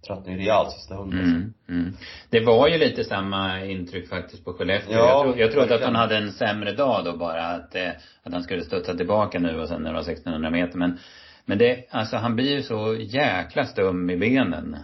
[0.06, 1.18] tröttnar ju rejält sista hundra.
[1.18, 1.96] Mm, mm.
[2.30, 4.92] Det var ju lite samma intryck faktiskt på Skellefteå.
[4.92, 7.46] Ja, jag, tro, jag trodde att han hade en sämre dag då bara.
[7.46, 7.90] Att, eh,
[8.22, 10.78] att han skulle studsa tillbaka nu och sen när det var 1600 meter.
[10.78, 10.98] Men,
[11.44, 14.76] men det, alltså han blir ju så jäkla stum i benen.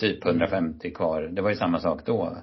[0.00, 1.22] Typ 150 kvar.
[1.22, 2.36] Det var ju samma sak då.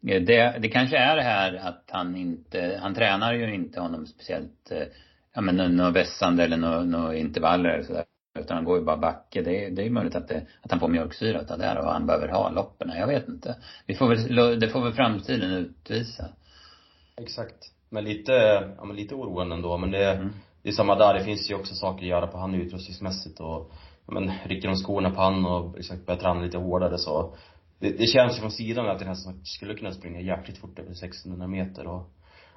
[0.00, 4.70] Det, det kanske är det här att han inte, han tränar ju inte honom speciellt,
[4.70, 4.86] eh,
[5.34, 8.04] ja men något vässande eller något, något intervaller eller sådär.
[8.38, 9.42] Utan han går ju bara backe.
[9.42, 11.92] Det är, det är möjligt att, det, att han får mjölksyra av det här och
[11.92, 12.92] han behöver ha loppen.
[12.96, 13.56] Jag vet inte.
[13.86, 16.28] Vi får väl, det får väl framtiden utvisa.
[17.16, 17.72] Exakt.
[17.90, 18.32] Men lite,
[18.76, 19.78] ja men lite oroande ändå.
[19.78, 20.32] Men det, mm.
[20.62, 21.14] det är samma där.
[21.14, 23.72] Det finns ju också saker att göra på han utrustningsmässigt och
[24.06, 27.36] men, rycker de skorna på han och liksom börjar träna lite hårdare så
[27.78, 30.90] det, det känns ju från sidan att den här skulle kunna springa jäkligt fort över
[30.90, 32.13] 1600 meter och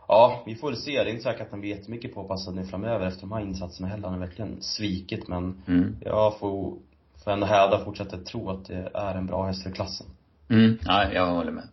[0.08, 0.92] Ja, vi får se.
[0.92, 3.88] Det är inte säkert att han blir jättemycket påpassad nu framöver efter de här insatserna
[3.88, 4.04] heller.
[4.04, 5.96] Han har verkligen svikit men mm.
[6.02, 6.78] jag får,
[7.24, 10.08] får ändå hävda fortsätta tro att det är en bra häst för klassen.
[10.50, 11.68] Mm, ja, jag håller med.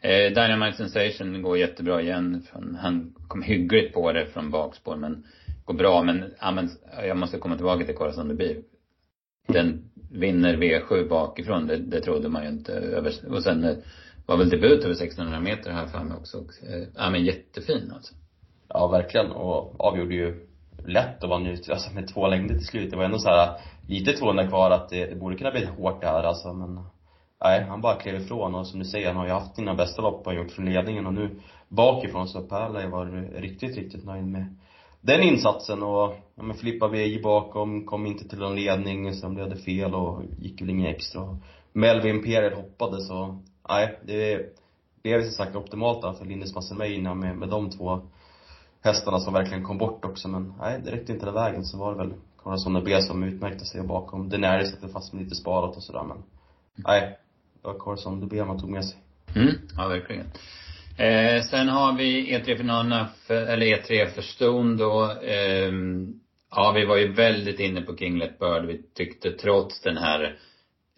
[0.00, 2.46] Eh, Dynamite Sensation går jättebra igen.
[2.80, 5.24] Han kom hyggligt på det från bakspår men
[5.64, 6.70] går bra men, ja, men
[7.06, 8.62] jag måste komma tillbaka till Corazon Bi
[9.46, 13.76] den vinner V7 bakifrån, det, det trodde man ju inte över, och sen eh,
[14.26, 16.38] var väl debut över 1600 meter här för mig också.
[16.38, 18.14] Eh, ja men jättefin alltså.
[18.68, 20.46] Ja verkligen och avgjorde ju
[20.84, 22.90] lätt och vann ju, alltså med två längder till slut.
[22.90, 26.00] Det var ändå så här lite 200 kvar att det, det borde kunna bli hårt
[26.00, 26.80] där alltså men
[27.44, 30.02] nej, han bara klev ifrån och som du säger, han har ju haft sina bästa
[30.02, 33.06] lopp han gjort från ledningen och nu bakifrån så Pärla jag var
[33.40, 34.56] riktigt, riktigt nöjd med
[35.06, 39.48] den insatsen och, ja men Filippa VJ bakom, kom inte till någon ledning, sen blev
[39.48, 41.38] det fel och gick väl inget extra.
[41.72, 44.56] Melvin Imperial hoppade så, nej, det
[45.02, 48.00] blev som sagt optimalt där för Linus Massimejna med, med de två
[48.82, 51.92] hästarna som verkligen kom bort också men nej, det räckte inte den vägen så var
[51.92, 54.28] det väl Corazon B som utmärkte sig bakom.
[54.28, 56.22] Denarius satte fast med lite sparat och sådär men
[56.74, 57.18] nej,
[57.62, 58.98] det var Corazon B man tog med sig.
[59.34, 60.26] Mm, ja verkligen.
[60.98, 65.12] Eh, sen har vi E3-finalerna, eller E3 för Stone då.
[65.22, 65.72] Eh,
[66.50, 68.64] ja, vi var ju väldigt inne på Kinglet Bird.
[68.64, 70.30] Vi tyckte trots den här eh,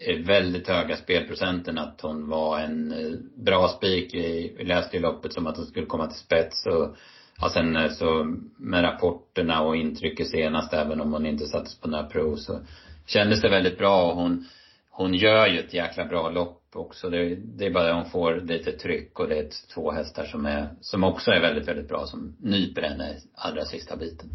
[0.06, 4.14] väldigt höga spelprocenten att hon var en eh, bra spik.
[4.14, 6.96] Vi läste ju loppet som att hon skulle komma till spets och
[7.40, 11.88] ja, sen eh, så med rapporterna och intrycket senast, även om hon inte sattes på
[11.88, 12.60] några prov så
[13.06, 14.46] kändes det väldigt bra och hon,
[14.90, 17.10] hon gör ju ett jäkla bra lopp också.
[17.10, 20.46] Det, det är bara att hon får lite tryck och det är två hästar som
[20.46, 24.28] är, som också är väldigt, väldigt bra som nyper henne allra sista biten.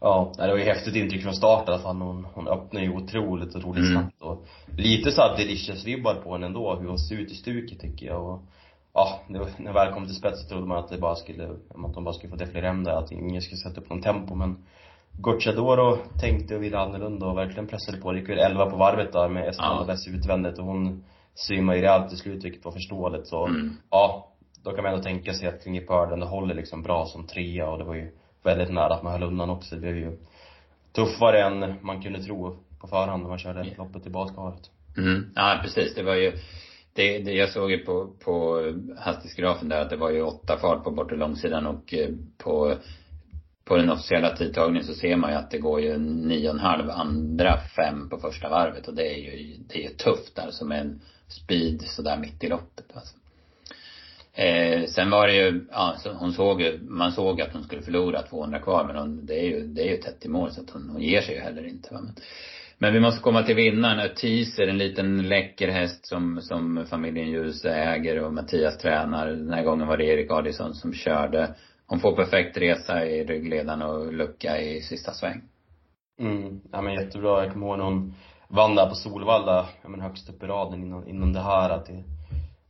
[0.00, 1.96] Ja, det var ju häftigt intryck från start i alla fall.
[1.96, 3.92] Hon, hon öppnar ju otroligt, otroligt mm.
[3.92, 4.44] snabbt och
[4.76, 8.42] lite såhär delicious-vibbar på henne ändå, hur hon ser ut i stuket tycker jag och
[8.94, 11.48] ja, det var, när väl kom till spets så trodde man att det bara skulle,
[11.84, 14.34] att de bara skulle få defilera hem det, att ingen skulle sätta upp någon tempo
[14.34, 14.56] men
[15.18, 18.12] Gocciadoro tänkte och ville annorlunda och verkligen pressade på.
[18.12, 20.12] Det gick väl 11 på varvet där med Esmeralda ja.
[20.12, 21.04] utvändigt och hon
[21.34, 23.76] svimmade ju rejält till slut vilket var förståeligt så, mm.
[23.90, 24.28] ja,
[24.64, 27.78] då kan man ändå tänka sig att Klinge Pörden håller liksom bra som trea och
[27.78, 28.12] det var ju
[28.44, 29.74] väldigt nära att man höll undan också.
[29.74, 30.18] Det blev ju
[30.92, 33.78] tuffare än man kunde tro på förhand när man körde yeah.
[33.78, 34.70] loppet i badkaret.
[34.96, 35.32] Mm.
[35.34, 35.94] Ja, precis.
[35.94, 36.32] Det var ju
[36.92, 38.60] det, det jag såg ju på, på
[38.98, 42.74] hastighetsgrafen där att det var ju åtta fart på bortre långsidan och eh, på
[43.64, 46.60] på den officiella tidtagningen så ser man ju att det går ju nio och en
[46.60, 50.80] halv andra fem på första varvet och det är ju, det är tufft alltså med
[50.80, 53.16] en speed sådär mitt i loppet alltså.
[54.36, 58.22] Eh, sen var det ju, ja, hon såg ju, man såg att hon skulle förlora
[58.22, 60.70] 200 kvar men hon, det är ju, det är ju tätt i mål så att
[60.70, 62.00] hon, hon ger sig ju heller inte va.
[62.00, 62.14] Men,
[62.78, 64.14] men vi måste komma till vinnaren.
[64.14, 69.26] Teaser, en liten läcker häst som, som familjen Ljus äger och Mattias tränar.
[69.26, 71.54] Den här gången var det Erik Adison som körde.
[71.86, 75.42] Hon får perfekt resa i ryggledaren och lucka i sista sväng.
[76.20, 77.44] Mm, ja men jättebra.
[77.44, 78.14] Jag kommer ihåg när hon
[78.48, 81.86] vann där på Solvalla, ja men högst upp i raden innan, innan det här att
[81.86, 82.04] det,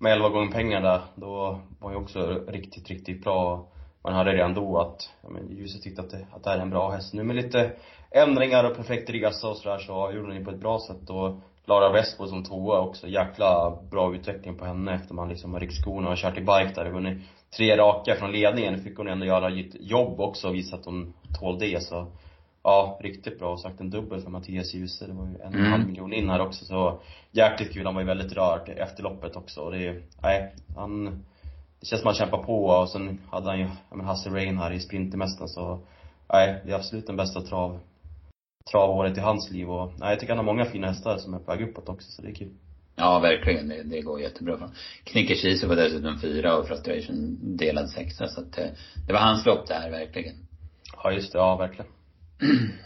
[0.04, 3.66] med 11 gånger pengarna, då var hon också riktigt, riktigt bra.
[4.02, 6.62] Man hade redan då att, ja men Ljuset tyckte att det, att det här är
[6.62, 7.14] en bra häst.
[7.14, 7.70] Nu med lite
[8.10, 11.92] ändringar och perfekt resa och sådär så gjorde hon på ett bra sätt och Lara
[11.92, 16.10] Westbo som tvåa också, jäkla bra utveckling på henne efter man liksom har ryckt skorna
[16.10, 17.18] och kört i bike där och vunnit
[17.56, 18.82] tre raka från ledningen.
[18.82, 22.06] fick hon ändå göra ett jobb också och visa att hon tål det så
[22.64, 23.52] Ja, riktigt bra.
[23.52, 25.06] Och sagt en dubbel för Mattias Djuse.
[25.06, 25.86] Det var ju en en halv mm.
[25.86, 27.00] miljon in här också så
[27.30, 27.86] jäkligt kul.
[27.86, 31.24] Han var ju väldigt rörd efter loppet också och det, nej, han
[31.80, 34.30] det känns som att han kämpar på och sen hade han ju, ja men Hasse
[34.30, 35.80] Rain här i Sprintermästaren så
[36.32, 37.78] nej, det är absolut den bästa trav
[38.70, 41.38] travåret i hans liv och nej, jag tycker han har många fina hästar som är
[41.38, 42.52] på väg uppåt också så det är kul.
[42.96, 43.68] Ja, verkligen.
[43.68, 44.58] Det, det går jättebra.
[44.58, 44.70] För
[45.04, 48.70] Knicker Kiese var dessutom fyra och Frustration delad sexa så att det,
[49.06, 50.34] det var hans lopp där, verkligen.
[51.02, 51.38] Ja, just det.
[51.38, 51.90] Ja, verkligen.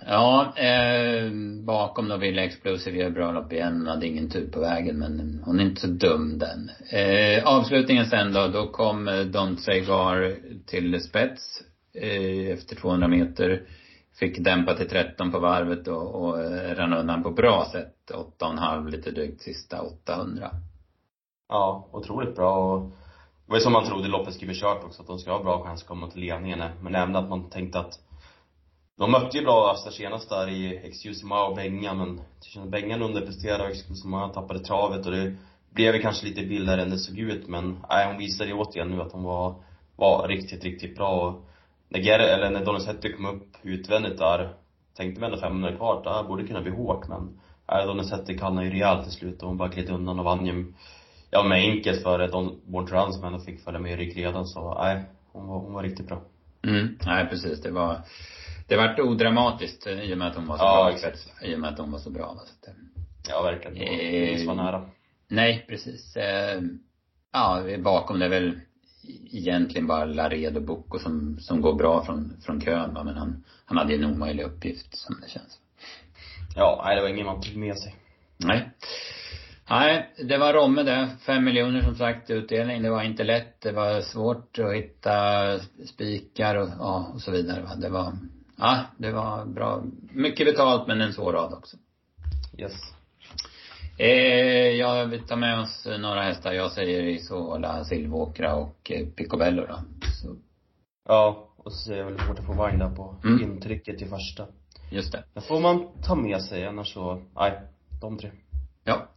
[0.07, 1.31] Ja, eh,
[1.65, 3.73] bakom då Villa Explosive gör bra lopp igen.
[3.73, 6.71] Hon hade ingen tur på vägen men hon är inte så dum den.
[6.91, 11.63] Eh, avslutningen sen då, då kom eh, Don't Don Segar till spets
[11.95, 13.63] eh, efter 200 meter.
[14.19, 17.95] Fick dämpa till 13 på varvet och, och eh, rann undan på bra sätt.
[18.41, 20.51] 8,5 lite drygt sista 800.
[21.49, 22.91] Ja, otroligt bra och
[23.47, 25.43] det var ju som man trodde loppet skulle bli kört också, att de ska ha
[25.43, 26.63] bra chans att komma till ledningen.
[26.83, 28.01] Men även att man tänkte att
[28.99, 32.21] de mötte ju bra Asta senast där i Excusima och Benga men
[32.57, 35.37] att Bengan underpresterade och Excusima tappade travet och det
[35.71, 38.91] blev väl kanske lite billigare än det såg ut men nej, hon visade ju återigen
[38.91, 39.55] nu att hon var,
[39.97, 41.45] var riktigt, riktigt bra och
[41.89, 44.55] när Ger, eller när Donizetti kom upp utvändigt där,
[44.97, 48.67] tänkte man ändå 500 kvar, det här borde kunna bli hårt men nej, Donizetti kallade
[48.67, 50.73] ju rejält till slut och hon bara gled undan och vann ju,
[51.31, 55.03] ja med enkelt för Don Born som ändå fick följa med i ryggledan så nej,
[55.33, 56.21] hon var, hon var riktigt bra.
[56.63, 58.03] Mm, nej precis, det var
[58.69, 61.43] det vart odramatiskt i och med att hon var så ja, bra exakt.
[61.43, 62.35] i och med att hon var så bra.
[62.37, 62.75] Så att,
[63.29, 63.77] ja, verkligen.
[63.77, 64.91] Eh, var nära.
[65.29, 66.17] Nej, precis.
[66.17, 66.61] Eh,
[67.33, 68.61] ja, bakom det är väl
[69.33, 73.05] egentligen bara Laredo Bocco som, som går bra från, från kön va?
[73.05, 75.59] men han, han hade ju en omöjlig uppgift som det känns.
[76.57, 77.95] Ja, nej det var ingen man tog med sig.
[78.37, 78.71] Nej.
[79.71, 81.09] Nej, det var Romme det.
[81.21, 82.83] Fem miljoner som sagt utdelning.
[82.83, 83.61] Det var inte lätt.
[83.61, 85.13] Det var svårt att hitta
[85.87, 87.63] spikar och, ja, och så vidare.
[87.63, 87.75] Va?
[87.77, 88.13] Det var
[88.59, 89.83] ja, det var bra.
[90.13, 91.77] Mycket betalt men en svår rad också.
[92.59, 92.73] Yes.
[93.99, 96.53] Eh, ja, vi tar med oss några hästar.
[96.53, 99.79] Jag säger Isola, Silvåkra och eh, Picobello då.
[100.23, 100.37] Så.
[101.09, 103.43] Ja, och så säger jag väl Waterfall Wine där på mm.
[103.43, 104.47] intrycket i första.
[104.91, 105.25] Just det.
[105.35, 107.61] Det får man ta med sig, annars så, nej,
[108.01, 108.31] de tre.
[108.85, 109.09] Ja.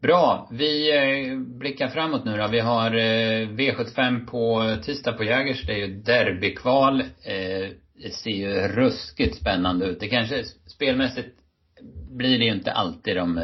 [0.00, 0.48] Bra.
[0.50, 2.48] Vi eh, blickar framåt nu då.
[2.48, 5.66] Vi har eh, V75 på tisdag på Jägers.
[5.66, 7.00] Det är ju derbykval.
[7.00, 7.70] Eh,
[8.02, 10.00] det ser ju ruskigt spännande ut.
[10.00, 11.28] Det kanske spelmässigt
[12.10, 13.34] blir det ju inte alltid de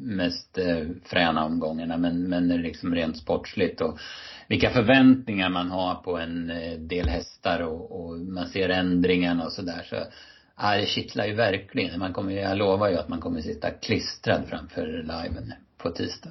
[0.00, 0.58] mest
[1.04, 3.98] fräna omgångarna men, men liksom rent sportsligt och
[4.48, 6.52] vilka förväntningar man har på en
[6.88, 9.96] del hästar och, och man ser ändringarna och sådär så
[10.58, 11.98] ja, det kittlar ju verkligen.
[11.98, 15.52] Man kommer, jag lovar ju att man kommer sitta klistrad framför liven
[15.82, 16.30] på tisdag.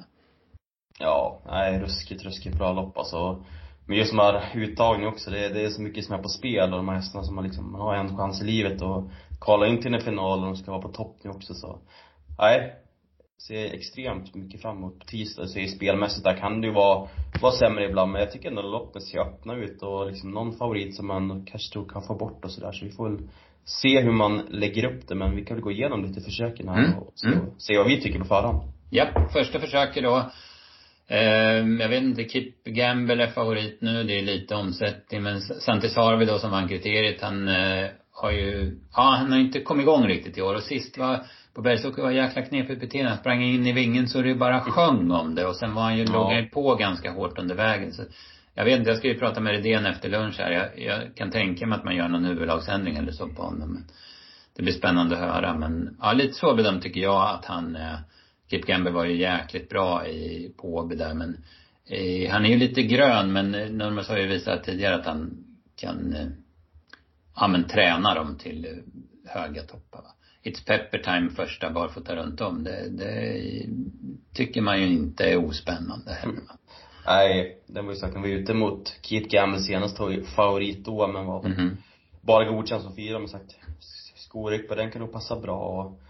[0.98, 3.44] Ja, nej ruskigt, ruskigt bra lopp alltså.
[3.86, 6.72] Men just de här uttagning också, det, det är så mycket som är på spel
[6.72, 9.10] och de här hästarna som man liksom, man har en chans i livet och
[9.40, 11.78] kvala in till en final och de ska vara på topp nu också så.
[12.38, 12.74] Nej.
[13.48, 15.46] Ser extremt mycket fram emot på tisdag.
[15.46, 17.08] Så spelmässigt där kan det ju vara,
[17.42, 20.96] vara sämre ibland men jag tycker ändå loppet ser öppna ut och liksom någon favorit
[20.96, 23.28] som man kanske tror kan få bort och sådär så vi får väl
[23.64, 26.84] se hur man lägger upp det men vi kan väl gå igenom lite försöken här
[26.84, 26.98] mm.
[26.98, 27.38] och se, mm.
[27.58, 28.72] se vad vi tycker på förhand.
[28.94, 30.30] Ja, första försöket då
[31.08, 34.04] Eh, jag vet inte, Kip Gamble är favorit nu.
[34.04, 35.22] Det är lite omsättning.
[35.22, 39.60] Men Santis Harvey då som vann kriteriet, han eh, har ju, ja han har inte
[39.60, 40.54] kommit igång riktigt i år.
[40.54, 41.20] Och sist var,
[41.54, 43.10] på Bergsåker var jäkla knepigt beteende.
[43.10, 45.46] Han sprang in i vingen så det bara sjöng om det.
[45.46, 46.12] Och sen var han ju, ja.
[46.12, 47.92] låg han på ganska hårt under vägen.
[47.92, 48.02] Så
[48.54, 50.50] jag vet inte, jag ska ju prata med Redén efter lunch här.
[50.50, 53.72] Jag, jag kan tänka mig att man gör någon huvudlagsändring eller så på honom.
[53.72, 53.84] Men
[54.56, 55.54] det blir spännande att höra.
[55.54, 57.98] Men ja, lite så bedömt tycker jag att han eh,
[58.52, 61.44] Kip Gamble var ju jäkligt bra i, på Åby där men
[61.86, 65.44] eh, han är ju lite grön men eh, Nurmos har ju visat tidigare att han
[65.76, 66.26] kan eh,
[67.36, 70.14] ja men träna dem till eh, höga toppar va.
[70.42, 72.64] It's pepper time första barfota runt om.
[72.64, 73.42] Det, det
[74.34, 76.56] tycker man ju inte är ospännande heller va.
[77.06, 79.98] Nej, den var ju sagt, den var ute mot Kit Gamble senast,
[80.36, 81.76] favorit då men var mm -hmm.
[82.20, 83.56] bara godkänd som fyra men sagt
[84.16, 86.00] Skoryck på den kan nog passa bra och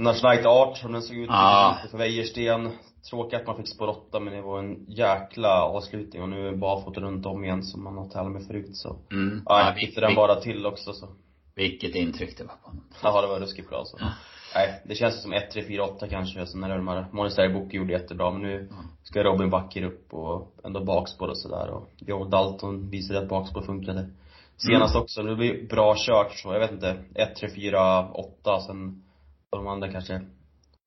[0.00, 1.76] Nationalite Art som den såg ut ah.
[1.90, 2.70] för Wäjersten.
[3.10, 6.56] Tråkigt att man fick spår 8 men det var en jäkla avslutning och nu är
[6.56, 8.96] barfota runt om igen som man har tävlat med förut så.
[9.12, 9.42] Mm.
[9.46, 11.08] Ja, ja fick den bara till också så.
[11.54, 12.84] Vilket intryck det var på honom.
[13.02, 13.96] Ja, det var ruskigt bra alltså.
[14.00, 14.06] Ja.
[14.54, 16.46] Nej, det känns som 1, 3, 4, 8 kanske.
[16.46, 18.68] Sen de här, Monistar Book gjorde jättebra, men nu
[19.02, 23.62] ska Robin Backer upp och ändå bakspår och sådär och Joe Dalton visade att bakspår
[23.62, 24.10] funkade.
[24.56, 25.02] Senast mm.
[25.02, 29.02] också, det blir bra kört så, jag vet inte, 1, 3, 4, 8, sen
[29.50, 30.20] de andra kanske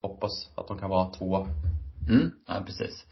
[0.02, 1.48] hoppas att de kan vara två.
[2.10, 3.06] Mm, ja precis.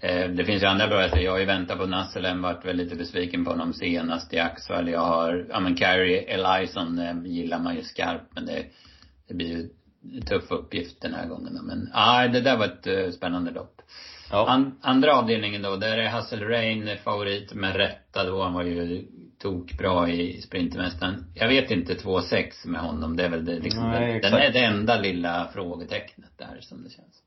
[0.00, 1.20] Eh, det finns ju andra bra.
[1.20, 4.88] Jag har ju väntat på Nasselen, varit väl lite besviken på honom senast i Axvall.
[4.88, 8.66] Jag har, ja men Carrie Elison eh, gillar man ju skarpt men det,
[9.28, 9.70] det blir ju
[10.12, 13.82] en tuff uppgift den här gången Men, ja det där var ett uh, spännande lopp.
[14.30, 14.48] Ja.
[14.48, 18.42] An, andra avdelningen då, där är Hassel Rain favorit med rätta då.
[18.42, 19.06] Han var ju
[19.44, 21.24] tokbra i Sprintermästaren.
[21.34, 23.16] Jag vet inte 2,6 med honom.
[23.16, 26.82] Det är väl det liksom, Nej, den, den är det enda lilla frågetecknet där som
[26.82, 27.22] det känns.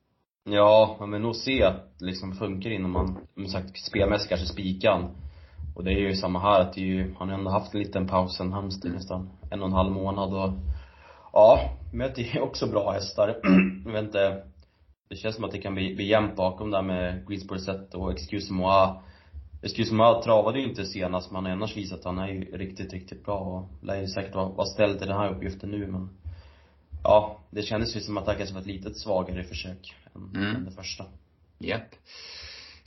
[0.50, 5.10] Ja, vill nog se att det liksom funkar innan man, som sagt, spelmässigt kanske spikan.
[5.76, 7.80] Och det är ju samma här, att det är ju, han har ändå haft en
[7.80, 10.54] liten paus sen Halmstad nästan en och en halv månad och
[11.34, 11.60] Ja,
[11.94, 13.36] möter ju också bra hästar.
[13.86, 14.44] jag vet inte,
[15.10, 18.12] det känns som att det kan bli, bli jämnt bakom där med Greensboro Set och
[18.12, 18.88] Excuse Moi.
[19.92, 23.40] Moi travade ju inte senast, men annars visat att han är ju riktigt, riktigt bra
[23.40, 26.10] och lär ju säkert vara, ställd till den här uppgiften nu men
[27.04, 30.56] Ja, det kändes ju som att det kanske var ett litet svagare försök än, mm.
[30.56, 31.06] än det första.
[31.60, 31.82] Japp.
[31.82, 31.94] Yep.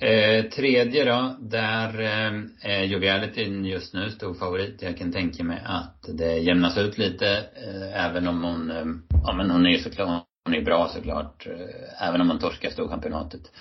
[0.03, 4.83] Eh, tredje då, där eh, är Jovialityn just nu stor favorit.
[4.83, 7.29] Jag kan tänka mig att det jämnas ut lite,
[7.67, 8.85] eh, även om hon, eh,
[9.27, 12.71] ja men hon är ju såklart, hon är bra såklart, eh, även om hon torskar
[12.71, 13.53] storchampionatet.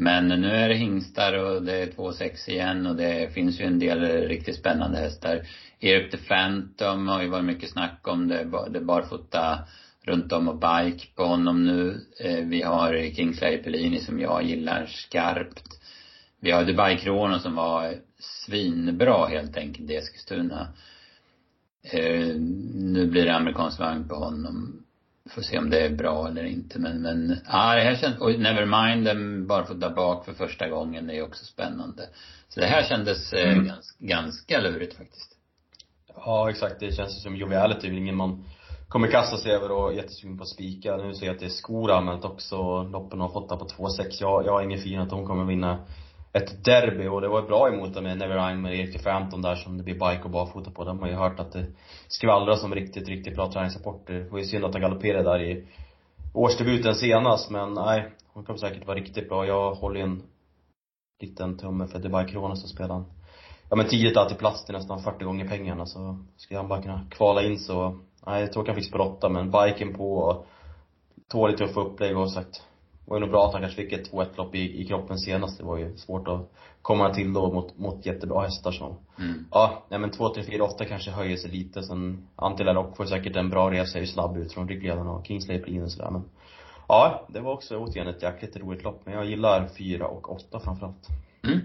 [0.00, 3.78] Men nu är det hingstar och det är 2,6 igen och det finns ju en
[3.78, 5.46] del riktigt spännande hästar.
[5.80, 9.58] Eric the Phantom har ju varit mycket snack om det, det barfota
[10.02, 12.00] runt om och bike på honom nu.
[12.20, 15.80] Eh, vi har Kingsley Pellini som jag gillar skarpt.
[16.40, 20.68] Vi har Dubai Krono som var svinbra helt enkelt i Eskilstuna.
[21.92, 22.34] Eh,
[22.74, 24.84] nu blir det amerikansk vagn på honom.
[25.28, 28.40] Får se om det är bra eller inte men, men, ja det här känns, och
[28.40, 32.08] Nevermind den får där bak för första gången, det är också spännande.
[32.48, 33.66] Så det här kändes eh, mm.
[33.66, 35.36] ganska, ganska lurigt faktiskt.
[36.16, 38.44] Ja exakt, det känns som Joviality ingen man
[38.88, 40.96] kommer kasta sig över och jättesugen på att spika.
[40.96, 42.82] Nu ser jag att det är skor anmält också.
[42.82, 44.16] Loppen har fått på 2,6.
[44.20, 45.78] Jag, jag har ingen fin att hon kommer vinna
[46.32, 49.76] ett derby och det var bra emot dem med Neverine med Erik Frampton där som
[49.76, 50.84] det blir bike och barfota på.
[50.84, 51.66] De har ju hört att det
[52.08, 54.14] skvallras om riktigt, riktigt bra träningsrapporter.
[54.14, 55.66] Det var ju synd att han galopperade där i
[56.32, 59.46] årsdebuten senast men nej, hon kommer säkert vara riktigt bra.
[59.46, 60.22] Jag håller ju en
[61.20, 63.04] liten tumme för Dubai Krona som spelar
[63.70, 67.06] ja men tidigt alltid plats till nästan 40 gånger pengarna så skulle han bara kunna
[67.10, 70.46] kvala in så, nej jag tror han fick åtta men biken på och
[71.28, 72.62] tåligt tuffa upplägg och sagt
[73.08, 75.58] var ju nog bra att han kanske fick ett 2-1 lopp i, i kroppen senast.
[75.58, 78.96] Det var ju svårt att komma till då mot, mot jättebra hästar så.
[79.18, 79.44] Mm.
[79.50, 81.82] Ja, nej men 2, 3, 4, 8 kanske höjer sig lite.
[81.82, 85.26] Sen Antilla Rock får säkert en bra resa, är ju snabb ut från ryggledarna och
[85.26, 86.22] Kingsley blir och sådär men.
[86.88, 89.00] Ja, det var också återigen ett jäkligt roligt lopp.
[89.04, 91.06] Men jag gillar 4 och 8 framförallt.
[91.44, 91.60] Mm.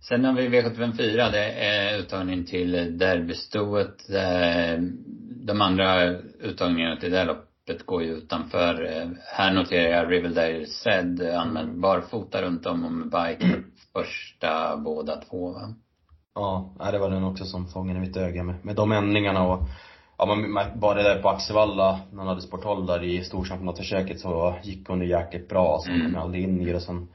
[0.00, 3.96] Sen har vi V754, det är uttagning till derbystoet.
[5.46, 8.84] De andra uttagningarna till det loppet loppet går ju utanför.
[8.84, 13.64] Eh, här noterar jag Riverdale Zed eh, använder barfota runt om och med bike mm.
[13.92, 15.74] första båda två va?
[16.34, 19.62] Ja, det var den också som fångade mitt öga med, med de ändringarna och
[20.18, 24.54] Ja men bara det där på Axevalla, när han hade sporthåll där i storchampionatförsöket så
[24.62, 26.12] gick hon ju jäkligt bra, så hon mm.
[26.12, 27.08] kom aldrig in i det sen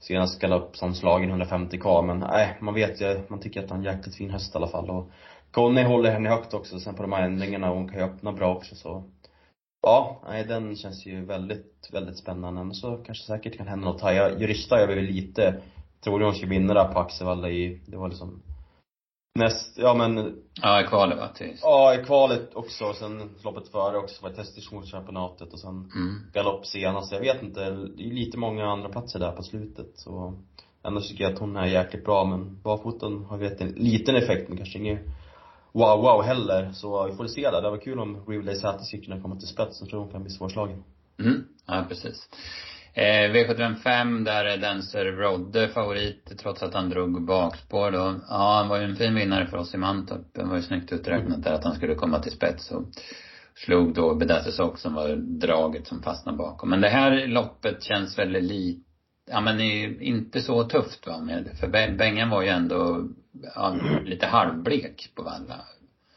[0.00, 3.88] senast galopp som slagen 150k men nej, man vet ju, man tycker att han är
[3.88, 5.10] en jäkligt fin häst i alla fall och
[5.50, 8.54] Conny håller henne högt också sen på de här ändringarna, hon kan ju öppna bra
[8.54, 9.04] också så
[9.84, 12.64] Ja, nej den känns ju väldigt, väldigt spännande.
[12.64, 14.12] Men så kanske säkert kan hända något här.
[14.12, 15.62] Jag, Jurista jag väl lite,
[16.04, 18.42] trodde hon skulle vinna där på Axevalla i, det var liksom
[19.38, 21.28] näst, ja men Ja, i kvalet va?
[21.28, 21.56] Till.
[21.62, 22.84] Ja, i kvalet också.
[22.84, 26.20] Och sen loppet före också var det testationschampionatet och sen mm.
[26.32, 27.12] galopp senast.
[27.12, 30.34] Jag vet inte, det är lite många andra platser där på slutet så
[30.86, 34.48] Ändå tycker jag att hon är jäkligt bra men barfoten har vet en liten effekt
[34.48, 35.00] men kanske inget
[35.74, 36.72] wow wow heller.
[36.72, 37.62] Så vi får se där.
[37.62, 39.80] Det var kul om Rivley Säter skulle kunna komma till spets.
[39.80, 40.82] Jag tror hon kan bli svårslagen.
[41.20, 42.28] Mm, ja precis.
[42.96, 48.14] Eh, V755, där är Dancer Rodde favorit trots att han drog bakspår då.
[48.28, 50.34] Ja, han var ju en fin vinnare för oss i Mantorp.
[50.34, 52.84] Det var ju snyggt uträknat där att han skulle komma till spets och
[53.54, 56.70] slog då Bedazzes också som var draget som fastnade bakom.
[56.70, 58.80] Men det här loppet känns väldigt lite,
[59.30, 59.60] ja men
[60.00, 61.68] inte så tufft va med, för
[61.98, 63.08] Bengan var ju ändå
[64.04, 65.60] lite halvblek på Valla.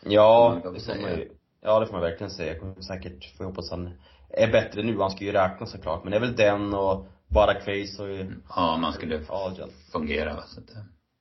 [0.04, 2.52] Ja, det får man ju, ja det får man verkligen säga.
[2.52, 3.90] Jag kommer säkert, får hoppas han
[4.30, 5.00] är bättre nu.
[5.00, 6.04] Han ska ju räkna såklart.
[6.04, 8.08] Men det är väl den och bara Quays och
[8.56, 9.70] Ja, man skulle Adrian.
[9.92, 10.70] fungera så att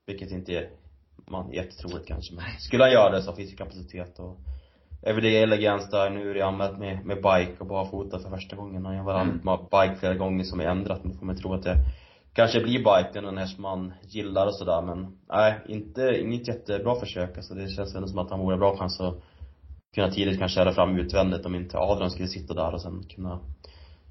[0.06, 0.70] Vilket inte är
[1.26, 2.34] man, jättetroligt kanske.
[2.34, 4.38] Men skulle han göra det så finns det kapacitet och
[5.02, 8.86] Everyday Elegance där, nu är det anmält med, med bike och barfota för första gången.
[8.86, 11.62] Han har varit med bike flera gånger som är ändrat, men får man tro att
[11.62, 11.76] det
[12.36, 16.94] kanske blir det är någon häst man gillar och sådär men, nej, inte, inget jättebra
[16.94, 17.54] försök alltså.
[17.54, 19.14] Det känns ändå som att han vore bra chans att
[19.94, 23.40] kunna tidigt kanske köra fram utvändigt om inte Adrian skulle sitta där och sen kunna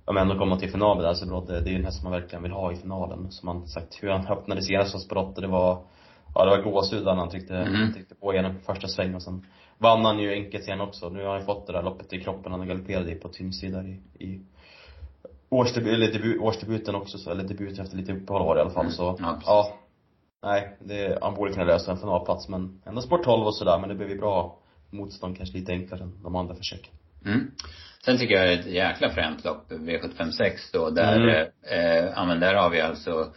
[0.05, 2.11] ja men ändå komma till final med alltså Brodde, det är ju en häst som
[2.11, 3.31] man verkligen vill ha i finalen.
[3.31, 5.81] Som man sagt, hur han öppnade senast hos Brotte, det var,
[6.35, 7.93] ja det var gåshud han tryckte, mm.
[7.93, 9.45] tryckte på genom första svängen och sen
[9.77, 11.09] vann han ju enkelt sen också.
[11.09, 13.87] Nu har han fått det där loppet i kroppen han galopperade i på Timsy där
[13.87, 14.41] i, i
[15.49, 18.73] årsdebut, eller debut, årsdebuten också så, eller debuten efter lite uppehåll var det i alla
[18.73, 18.93] fall mm.
[18.93, 19.79] så, ja, ja
[20.43, 23.89] Nej, det, han borde kunna lösa en finalplats men ändå sport 12 och sådär men
[23.89, 26.93] det blev ju bra motstånd kanske lite enklare än de andra försöken.
[27.25, 27.51] Mm.
[28.05, 31.47] Sen tycker jag det är ett jäkla fränt lopp, V756 då, där, mm.
[31.61, 33.33] eh, ja men där har vi alltså,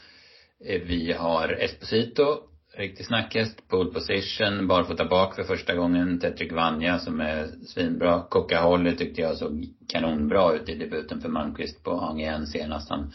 [0.65, 2.39] eh, vi har Esposito,
[2.79, 8.23] riktig snackhäst, pole position, barfota bak för första gången, Tetrik Vanja som är svinbra.
[8.23, 12.91] Coca Holly tyckte jag såg kanonbra ut i debuten för Malmqvist på AGN senast.
[12.91, 13.13] Han,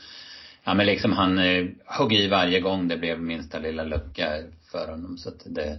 [0.64, 4.91] ja men liksom han eh, högg i varje gång det blev minsta lilla lucka för
[4.91, 5.78] honom så att det,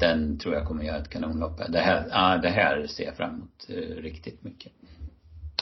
[0.00, 1.60] den tror jag kommer göra ett kanonlopp.
[1.68, 4.72] Det här, ja det här ser jag fram emot eh, riktigt mycket.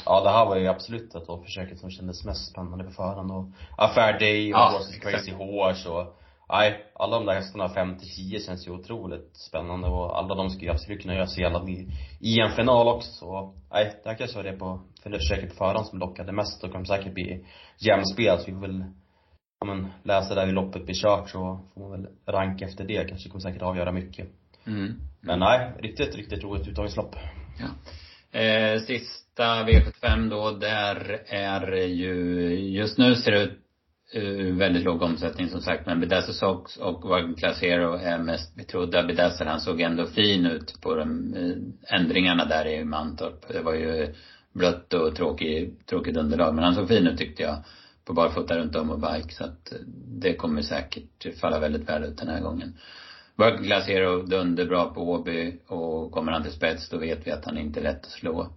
[0.04, 3.30] Ja, det här var ju absolut ett av försöket som kändes mest spännande på förhand
[3.32, 3.46] och
[3.76, 6.18] Affair Day och ja, Crazy Horse och
[6.52, 10.50] nej, alla de där hästarna 5 till 10 känns ju otroligt spännande och alla de
[10.50, 11.88] ska ju absolut kunna göra sig i,
[12.20, 15.86] i en final också så, nej, det här kanske var det på, försöket på förhand
[15.86, 17.44] som lockade mest och kommer säkert bli
[17.78, 18.84] jämnspel så vi får väl,
[19.60, 23.08] ja men, läsa där i loppet blir kört så får man väl ranka efter det,
[23.08, 24.28] kanske kommer säkert avgöra mycket.
[24.66, 25.00] Mm.
[25.20, 27.16] Men nej, riktigt, riktigt roligt uttagningslopp.
[27.58, 27.68] Ja.
[28.40, 33.61] Eh, sista V75 då, där är ju, just nu ser det ut
[34.14, 38.54] Eh, väldigt låg omsättning som sagt men Bedazzle Sox och Wagon Class Hero är mest
[38.56, 39.02] betrodda.
[39.02, 43.48] Bedazzle han såg ändå fin ut på de eh, ändringarna där i Mantorp.
[43.48, 44.14] Det var ju
[44.52, 47.56] blött och tråkig, tråkigt underlag men han såg fin ut tyckte jag.
[48.04, 52.04] På barfota runt om och bike så att eh, det kommer säkert falla väldigt väl
[52.04, 52.78] ut den här gången.
[53.36, 57.44] Wagon Class Hero dunderbra på Åby och kommer han till spets då vet vi att
[57.44, 58.48] han inte är lätt att slå.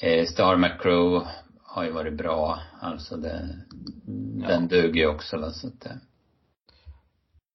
[0.00, 1.26] Eh, Star McCrow
[1.62, 2.60] har ju varit bra.
[2.86, 3.48] Alltså det,
[4.40, 4.48] ja.
[4.48, 6.00] den duger ju också va, så att det.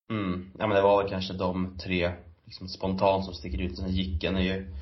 [0.09, 0.51] Mm.
[0.59, 2.11] Ja men det var väl kanske de tre,
[2.45, 3.77] liksom spontant som sticker ut.
[3.77, 4.73] Den Jicken är ju,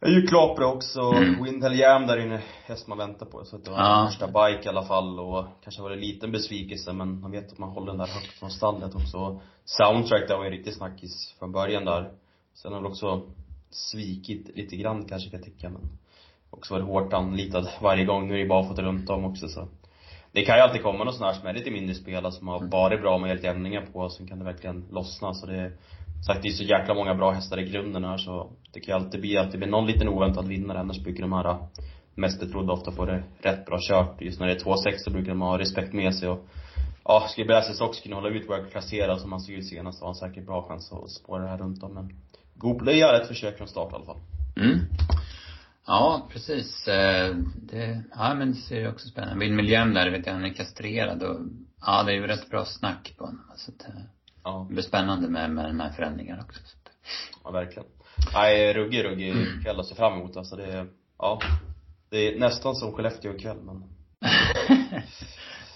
[0.00, 1.00] är ju klart bra också.
[1.00, 1.44] Mm.
[1.44, 3.44] Windhell Jam där inne, häst man väntar på.
[3.44, 4.06] Så att det var ja.
[4.10, 7.52] första bike i alla fall och kanske var det en liten besvikelse men man vet
[7.52, 9.40] att man håller den där högt från stallet också.
[9.64, 12.12] Soundtrack där var ju riktigt snackis från början där.
[12.54, 13.22] Sen har väl också
[13.70, 15.98] svikit lite grann kanske kan jag tycka men
[16.60, 18.28] också varit hårt anlitad varje gång.
[18.28, 19.68] Nu är det barfota runt om också så.
[20.32, 22.58] Det kan ju alltid komma någon sån här som är lite mindre spelare som har
[22.58, 22.70] mm.
[22.70, 25.34] bara bra med helt jämningar på, sen kan det verkligen lossna.
[25.34, 25.72] Så det
[26.26, 29.04] sagt, det är så jäkla många bra hästar i grunden här så det kan ju
[29.04, 31.56] alltid bli att det blir någon liten oväntad vinnare, annars brukar de här
[32.14, 34.20] mest betrodda ofta få det rätt bra kört.
[34.20, 36.46] Just när det är 2-6 så brukar de ha respekt med sig och
[37.04, 40.04] ja, skulle Bräses också kunna hålla ut Work Placera som han såg ut senast så
[40.04, 42.12] har han säkert bra chans att spåra det här runt om men
[42.54, 44.20] Google gör ett försök från start i alla fall.
[44.56, 44.78] Mm.
[45.90, 46.88] Ja, precis.
[46.88, 50.44] Eh, det, ja men det ser ju också spännande Vill miljön där, vet jag, han
[50.44, 51.40] är kastrerad och,
[51.86, 53.44] ja det är ju rätt bra snack på honom.
[53.56, 54.00] Så att, eh,
[54.44, 54.66] ja.
[54.68, 56.60] det blir spännande med, med de här förändringarna också.
[56.64, 56.92] Så att.
[57.44, 57.88] Ja, verkligen.
[58.34, 59.62] Nej, ruggig, ruggig mm.
[59.62, 60.86] kväll att se fram emot alltså det, är,
[61.18, 61.40] ja.
[62.10, 63.84] Det är nästan som Skellefteå ikväll men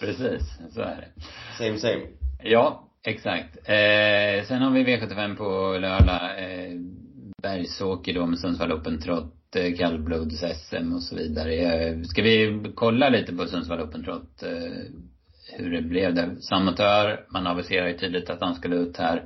[0.00, 1.22] Precis, så är det.
[1.58, 2.06] Same same.
[2.42, 3.56] Ja, exakt.
[3.56, 6.38] Eh, sen har vi V75 på lördag.
[6.38, 6.80] Eh,
[7.42, 11.55] Bergsåker då med Sundsvall Open Trot Eh, Eh, kallblods-SM och så vidare.
[11.55, 14.82] Eh, ska vi kolla lite på Sundsvall Open Trot, eh,
[15.52, 16.36] hur det blev där?
[16.40, 19.24] Samotör, man aviserar ju tydligt att han skulle ut här.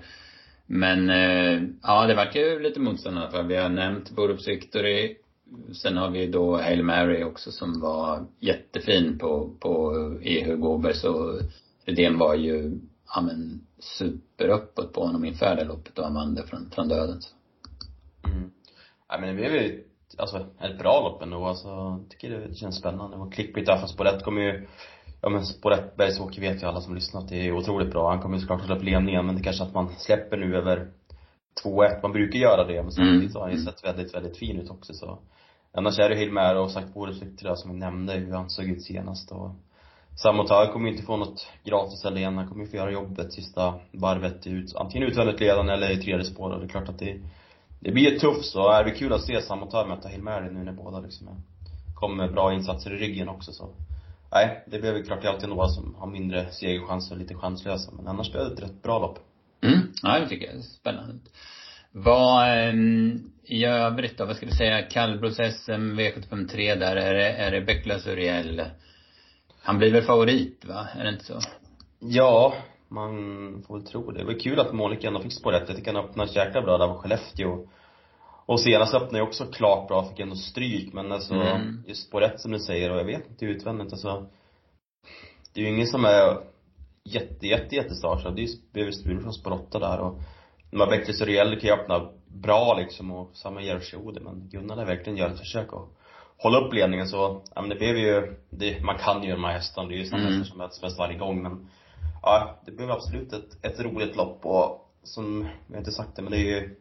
[0.66, 3.47] Men eh, ja, det vart ju lite motstånd i alla fall.
[3.47, 5.16] Vi har nämnt Borups Victory.
[5.72, 10.95] Sen har vi då Hail Mary också som var jättefin på, på Ehu Hugo och
[10.95, 11.41] så
[11.87, 12.81] Rydén var ju,
[13.14, 17.35] ja men superuppåt på honom inför det loppet och Amanda från, från döden så.
[18.29, 18.51] Mm.
[19.09, 19.85] Ja men det blev ju
[20.17, 21.45] alltså ett bra lopp ändå.
[21.45, 23.17] Alltså, jag tycker det känns spännande.
[23.17, 24.67] Och klickbit där, för Sporett kommer ju
[25.21, 28.11] Ja men Sporett Bergsåker vet ju alla som lyssnat, det är otroligt bra.
[28.11, 30.91] Han kommer ju såklart att släppa ledningen, men det kanske att man släpper nu över
[31.65, 32.03] 2-1.
[32.03, 33.33] Man brukar göra det, men samtidigt mm.
[33.33, 35.19] så har han ju sett väldigt, väldigt fin ut också så.
[35.73, 38.83] Annars är det Hilmer och sagt Boris där som vi nämnde hur han såg ut
[38.83, 39.51] senast och
[40.23, 42.05] Samotag kommer ju inte få något gratis.
[42.05, 46.25] Han kommer ju få göra jobbet sista varvet ut, antingen utvändigt ledande eller i tredje
[46.25, 47.21] spår och det är klart att det
[47.81, 51.01] det blir tufft så är det kul att se Samotör möta Hilmeri nu när båda
[51.01, 51.29] liksom
[51.95, 53.68] kommer med bra insatser i ryggen också så.
[54.33, 57.35] Nej, det blir väl klart det är alltid några som har mindre segerchanser och lite
[57.35, 59.18] chanslösa men annars blir det ett rätt bra lopp.
[59.62, 60.57] Mm, ja det tycker jag.
[60.57, 61.14] är Spännande.
[61.93, 62.74] Vad eh,
[63.45, 68.07] i övrigt då, vad ska du säga, kallblods-SM, V753 där, är det, är det Becklas
[68.07, 68.64] Uriel?
[69.62, 70.87] Han blir väl favorit va?
[70.99, 71.41] Är det inte så?
[71.99, 72.55] Ja,
[72.89, 74.18] man får väl tro det.
[74.18, 75.68] Det var kul att Monica ändå fick spår rätt.
[75.68, 77.66] Jag tycker han öppnade jäkla bra där på Skellefteå.
[78.47, 80.93] Och senast öppnade jag också klart bra, fick ändå stryk.
[80.93, 81.84] Men alltså, mm.
[81.86, 84.26] just spår rätt som du säger, och jag vet inte utvändigt alltså.
[85.55, 86.39] Det är ju ingen som är
[87.05, 88.36] jätte, jätte, jättestartsad.
[88.36, 90.20] Det är ju BV från spår 8 där och
[90.70, 94.84] de här Beckles och kan ju öppna bra liksom och samma Jerzy men Gunnar lär
[94.84, 95.89] verkligen göra ett försök att
[96.36, 99.53] hålla upp ledningen så, ja men det blev ju, det, man kan ju de här
[99.53, 100.32] hästarna, det är ju samma mm.
[100.32, 101.68] hästar som möts mest varje gång men
[102.23, 106.23] ja, det blev absolut ett, ett roligt lopp och som, jag har inte sagt det
[106.23, 106.77] men det är ju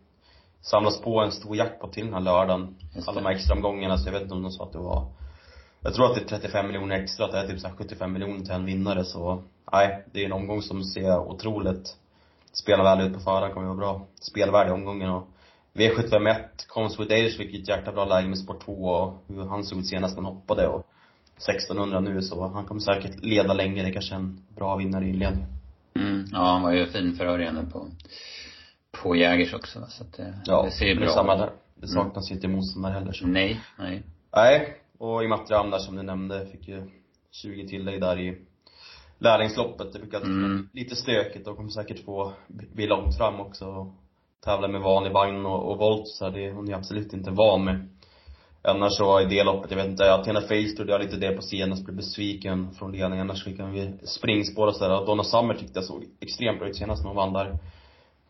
[0.62, 2.76] samlas på en stor jackpot till den här lördagen.
[3.08, 5.08] Alla de här extra omgångarna, så jag vet inte om de sa att det var
[5.82, 8.40] jag tror att det är 35 miljoner extra, att det är typ så 75 miljoner
[8.40, 11.98] till en vinnare så, nej, det är en omgång som ser otroligt
[12.54, 15.28] spelar väl ut på förhand, kommer att vara bra spelvärde i omgången och
[15.74, 19.64] V751, Comes with Age fick ett jäkla bra läge med sport 2 och hur han
[19.64, 20.88] såg ut senast han hoppade och
[21.38, 25.06] 1600 nu så han kommer säkert leda länge, det är kanske är en bra vinnare
[25.06, 25.50] i inledningen.
[25.96, 27.88] Mm, ja han var ju fin för Örjan på,
[28.92, 31.12] på Jägers också så att det, ja, det ser bra ut.
[31.12, 31.50] Samma där.
[31.76, 32.38] Det saknas ju mm.
[32.38, 33.28] inte motståndare heller så.
[33.28, 34.04] Nej, nej.
[34.36, 36.84] Nej, och Imatram där som du nämnde fick ju
[37.32, 38.38] 20 tillägg där i
[39.20, 39.94] lärlingsloppet.
[39.94, 40.70] Det brukar mm.
[40.74, 43.94] lite stökigt och kommer säkert få bli långt fram också
[44.44, 47.90] tävla med vanlig vagn och, och volt så det hon är absolut inte van med.
[48.68, 51.42] Annars så i det loppet, jag vet inte, Athena Face trodde jag lite det på
[51.42, 53.30] scenen, blev besviken från ledningen.
[53.30, 55.06] Annars han vi springspår och sådär.
[55.06, 57.58] Donna Summer tyckte jag såg extremt bra ut senast när hon vann där.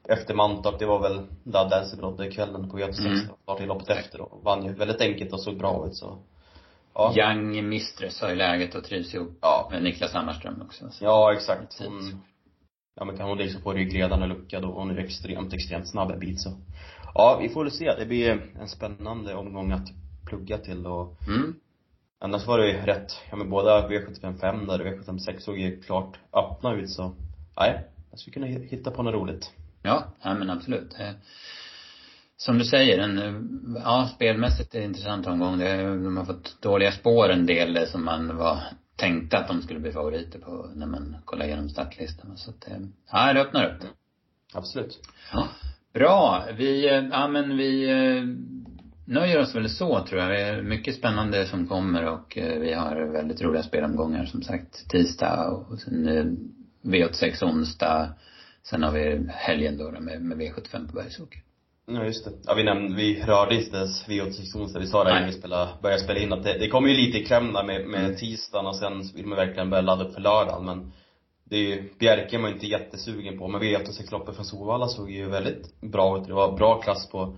[0.09, 3.35] Efter Mantorp, det var väl där Dancy Brodde kvällen på Göteborgs mm.
[3.43, 6.17] start i loppet efter och vann ju väldigt enkelt och såg bra ut så
[6.97, 7.13] Ja.
[7.15, 9.67] Young Mistress har ju läget och trivs ihop ja.
[9.71, 10.89] med Niklas Hammarström också.
[10.89, 11.05] Så.
[11.05, 11.79] Ja, exakt.
[11.79, 12.21] Hon,
[12.95, 16.11] ja men kan hon liksom få ryggledaren och lucka då, hon är extremt, extremt snabb
[16.11, 16.49] en bit så.
[17.13, 17.93] Ja, vi får väl se.
[17.99, 19.87] Det blir en spännande omgång att
[20.27, 21.55] plugga till och mm.
[22.19, 26.19] Annars var det ju rätt, ja men båda V755 där och V756 såg ju klart
[26.33, 27.15] öppna ut så,
[27.57, 29.51] nej, jag skulle kunna hitta på något roligt.
[29.81, 30.95] Ja, ja men absolut
[32.37, 35.59] som du säger, en, ja, spelmässigt är det en intressant omgång.
[35.59, 38.59] De har fått dåliga spår en del som man var
[38.95, 42.37] tänkte att de skulle bli favoriter på när man kollar igenom startlistan.
[42.37, 42.67] Så att,
[43.11, 43.83] ja, det öppnar upp.
[44.53, 44.99] Absolut.
[45.33, 45.47] Ja.
[45.93, 46.45] Bra.
[46.57, 47.87] Vi, ja men vi
[49.07, 50.29] nöjer oss väl så tror jag.
[50.29, 54.89] Det är mycket spännande som kommer och eh, vi har väldigt roliga spelomgångar som sagt
[54.89, 56.37] tisdag och sen
[56.81, 58.09] V86 onsdag.
[58.63, 61.41] Sen har vi helgen då med, med V75 på Bergsåker.
[61.91, 62.31] Ja just det.
[62.43, 64.79] Ja vi nämnde, vi rörde inte ens V86 onsdag.
[64.79, 67.17] Vi sa det när vi spelade, började spela in att det, det kommer ju lite
[67.17, 68.15] i kläm där med, med mm.
[68.15, 70.91] tisdagen och sen vill man verkligen börja ladda upp för lördagen men
[71.43, 75.29] det är ju, Bjerke är man inte jättesugen på men V86-loppet från Solvalla såg ju
[75.29, 76.27] väldigt bra ut.
[76.27, 77.37] Det var bra klass på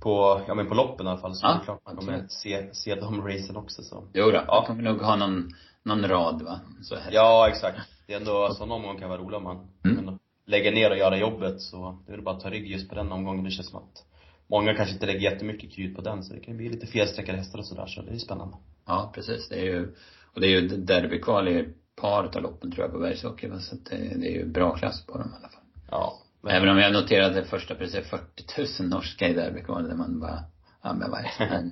[0.00, 1.34] på, ja men på loppen i alla fall.
[1.34, 4.04] Så ja, det är klart man kommer se, se de racen också så.
[4.12, 4.64] Jo då, ja.
[4.66, 5.50] kommer nog ha någon,
[5.82, 6.60] någon rad va?
[6.82, 7.12] Så här.
[7.12, 7.78] Ja exakt.
[8.06, 10.18] Det är ändå, sån omgång kan vara rolig om man mm
[10.50, 12.94] lägga ner och göra jobbet så det är väl bara att ta rygg just på
[12.94, 13.44] den omgången.
[13.44, 14.04] Det känns som att
[14.46, 17.58] många kanske inte lägger jättemycket krut på den så det kan bli lite felsträckade hästar
[17.58, 18.56] och sådär så det är spännande.
[18.86, 19.48] Ja, precis.
[19.48, 19.94] Det är ju,
[20.34, 23.84] och det är ju derbykval i paret av loppen tror jag på Bergsåker så att
[23.84, 25.62] det, det är ju bra klass på dem i alla fall.
[25.90, 26.18] Ja.
[26.42, 26.54] Men...
[26.54, 30.38] Även om jag noterade första priset är 40 000 norska i derbykval där man bara,
[30.82, 31.70] ja men vad är det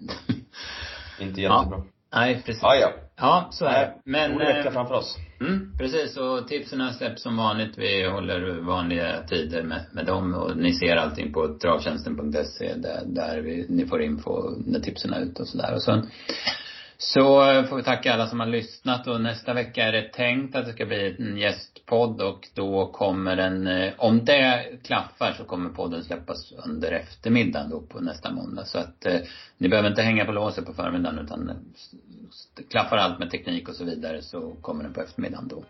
[1.24, 1.64] Inte jättebra.
[1.70, 1.84] Ja.
[2.14, 2.62] Nej, precis.
[2.62, 2.92] Ja, ja.
[3.16, 3.94] Ja, så är det.
[4.04, 4.32] Men.
[4.32, 5.16] Rolig vecka eh, framför oss.
[5.40, 6.16] Mm, precis.
[6.16, 7.78] Och tipsen släpps som vanligt.
[7.78, 10.34] Vi håller vanliga tider med, med dem.
[10.34, 15.20] Och ni ser allting på travtjänsten.se där, där vi, ni får info när tipsen är
[15.20, 15.74] ute och sådär.
[15.74, 16.02] Och så
[17.00, 20.66] så får vi tacka alla som har lyssnat och nästa vecka är det tänkt att
[20.66, 25.70] det ska bli en gästpodd och då kommer den, eh, om det klaffar så kommer
[25.70, 28.64] podden släppas under eftermiddagen då på nästa måndag.
[28.64, 29.20] Så att eh,
[29.58, 31.56] ni behöver inte hänga på låset på förmiddagen utan eh,
[32.70, 35.64] klaffar allt med teknik och så vidare så kommer den på eftermiddagen då.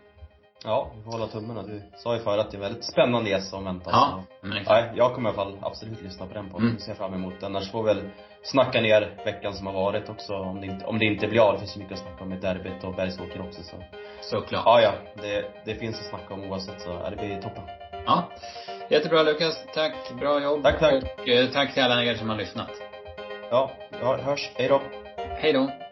[0.63, 1.63] Ja, vi får hålla tummarna.
[1.63, 3.91] Du sa ju förut att det är väldigt spännande gäst som väntar.
[3.91, 4.69] Ja, men exakt.
[4.69, 6.67] Ja, jag kommer i alla fall absolut lyssna på den podden.
[6.67, 6.79] Mm.
[6.79, 7.55] Ser fram emot den.
[7.55, 8.01] Annars får väl
[8.43, 10.33] snacka ner veckan som har varit också.
[10.33, 11.53] Om det inte, om det inte blir av.
[11.53, 13.75] Det finns ju mycket att snacka om i derbyt och Bergsåker också så.
[14.21, 14.63] Såklart.
[14.65, 14.93] Ja, ja.
[15.21, 17.09] Det, det finns att snacka om oavsett så.
[17.09, 17.63] Det blir toppen.
[18.05, 18.31] Ja.
[18.89, 19.65] Jättebra Lukas.
[19.73, 19.93] Tack.
[20.19, 20.63] Bra jobb.
[20.63, 21.03] Tack, tack.
[21.17, 22.71] Och eh, tack till alla er som har lyssnat.
[23.51, 23.71] Ja,
[24.01, 24.51] ja hörs.
[24.55, 24.81] Hej då.
[25.17, 25.88] Hej då.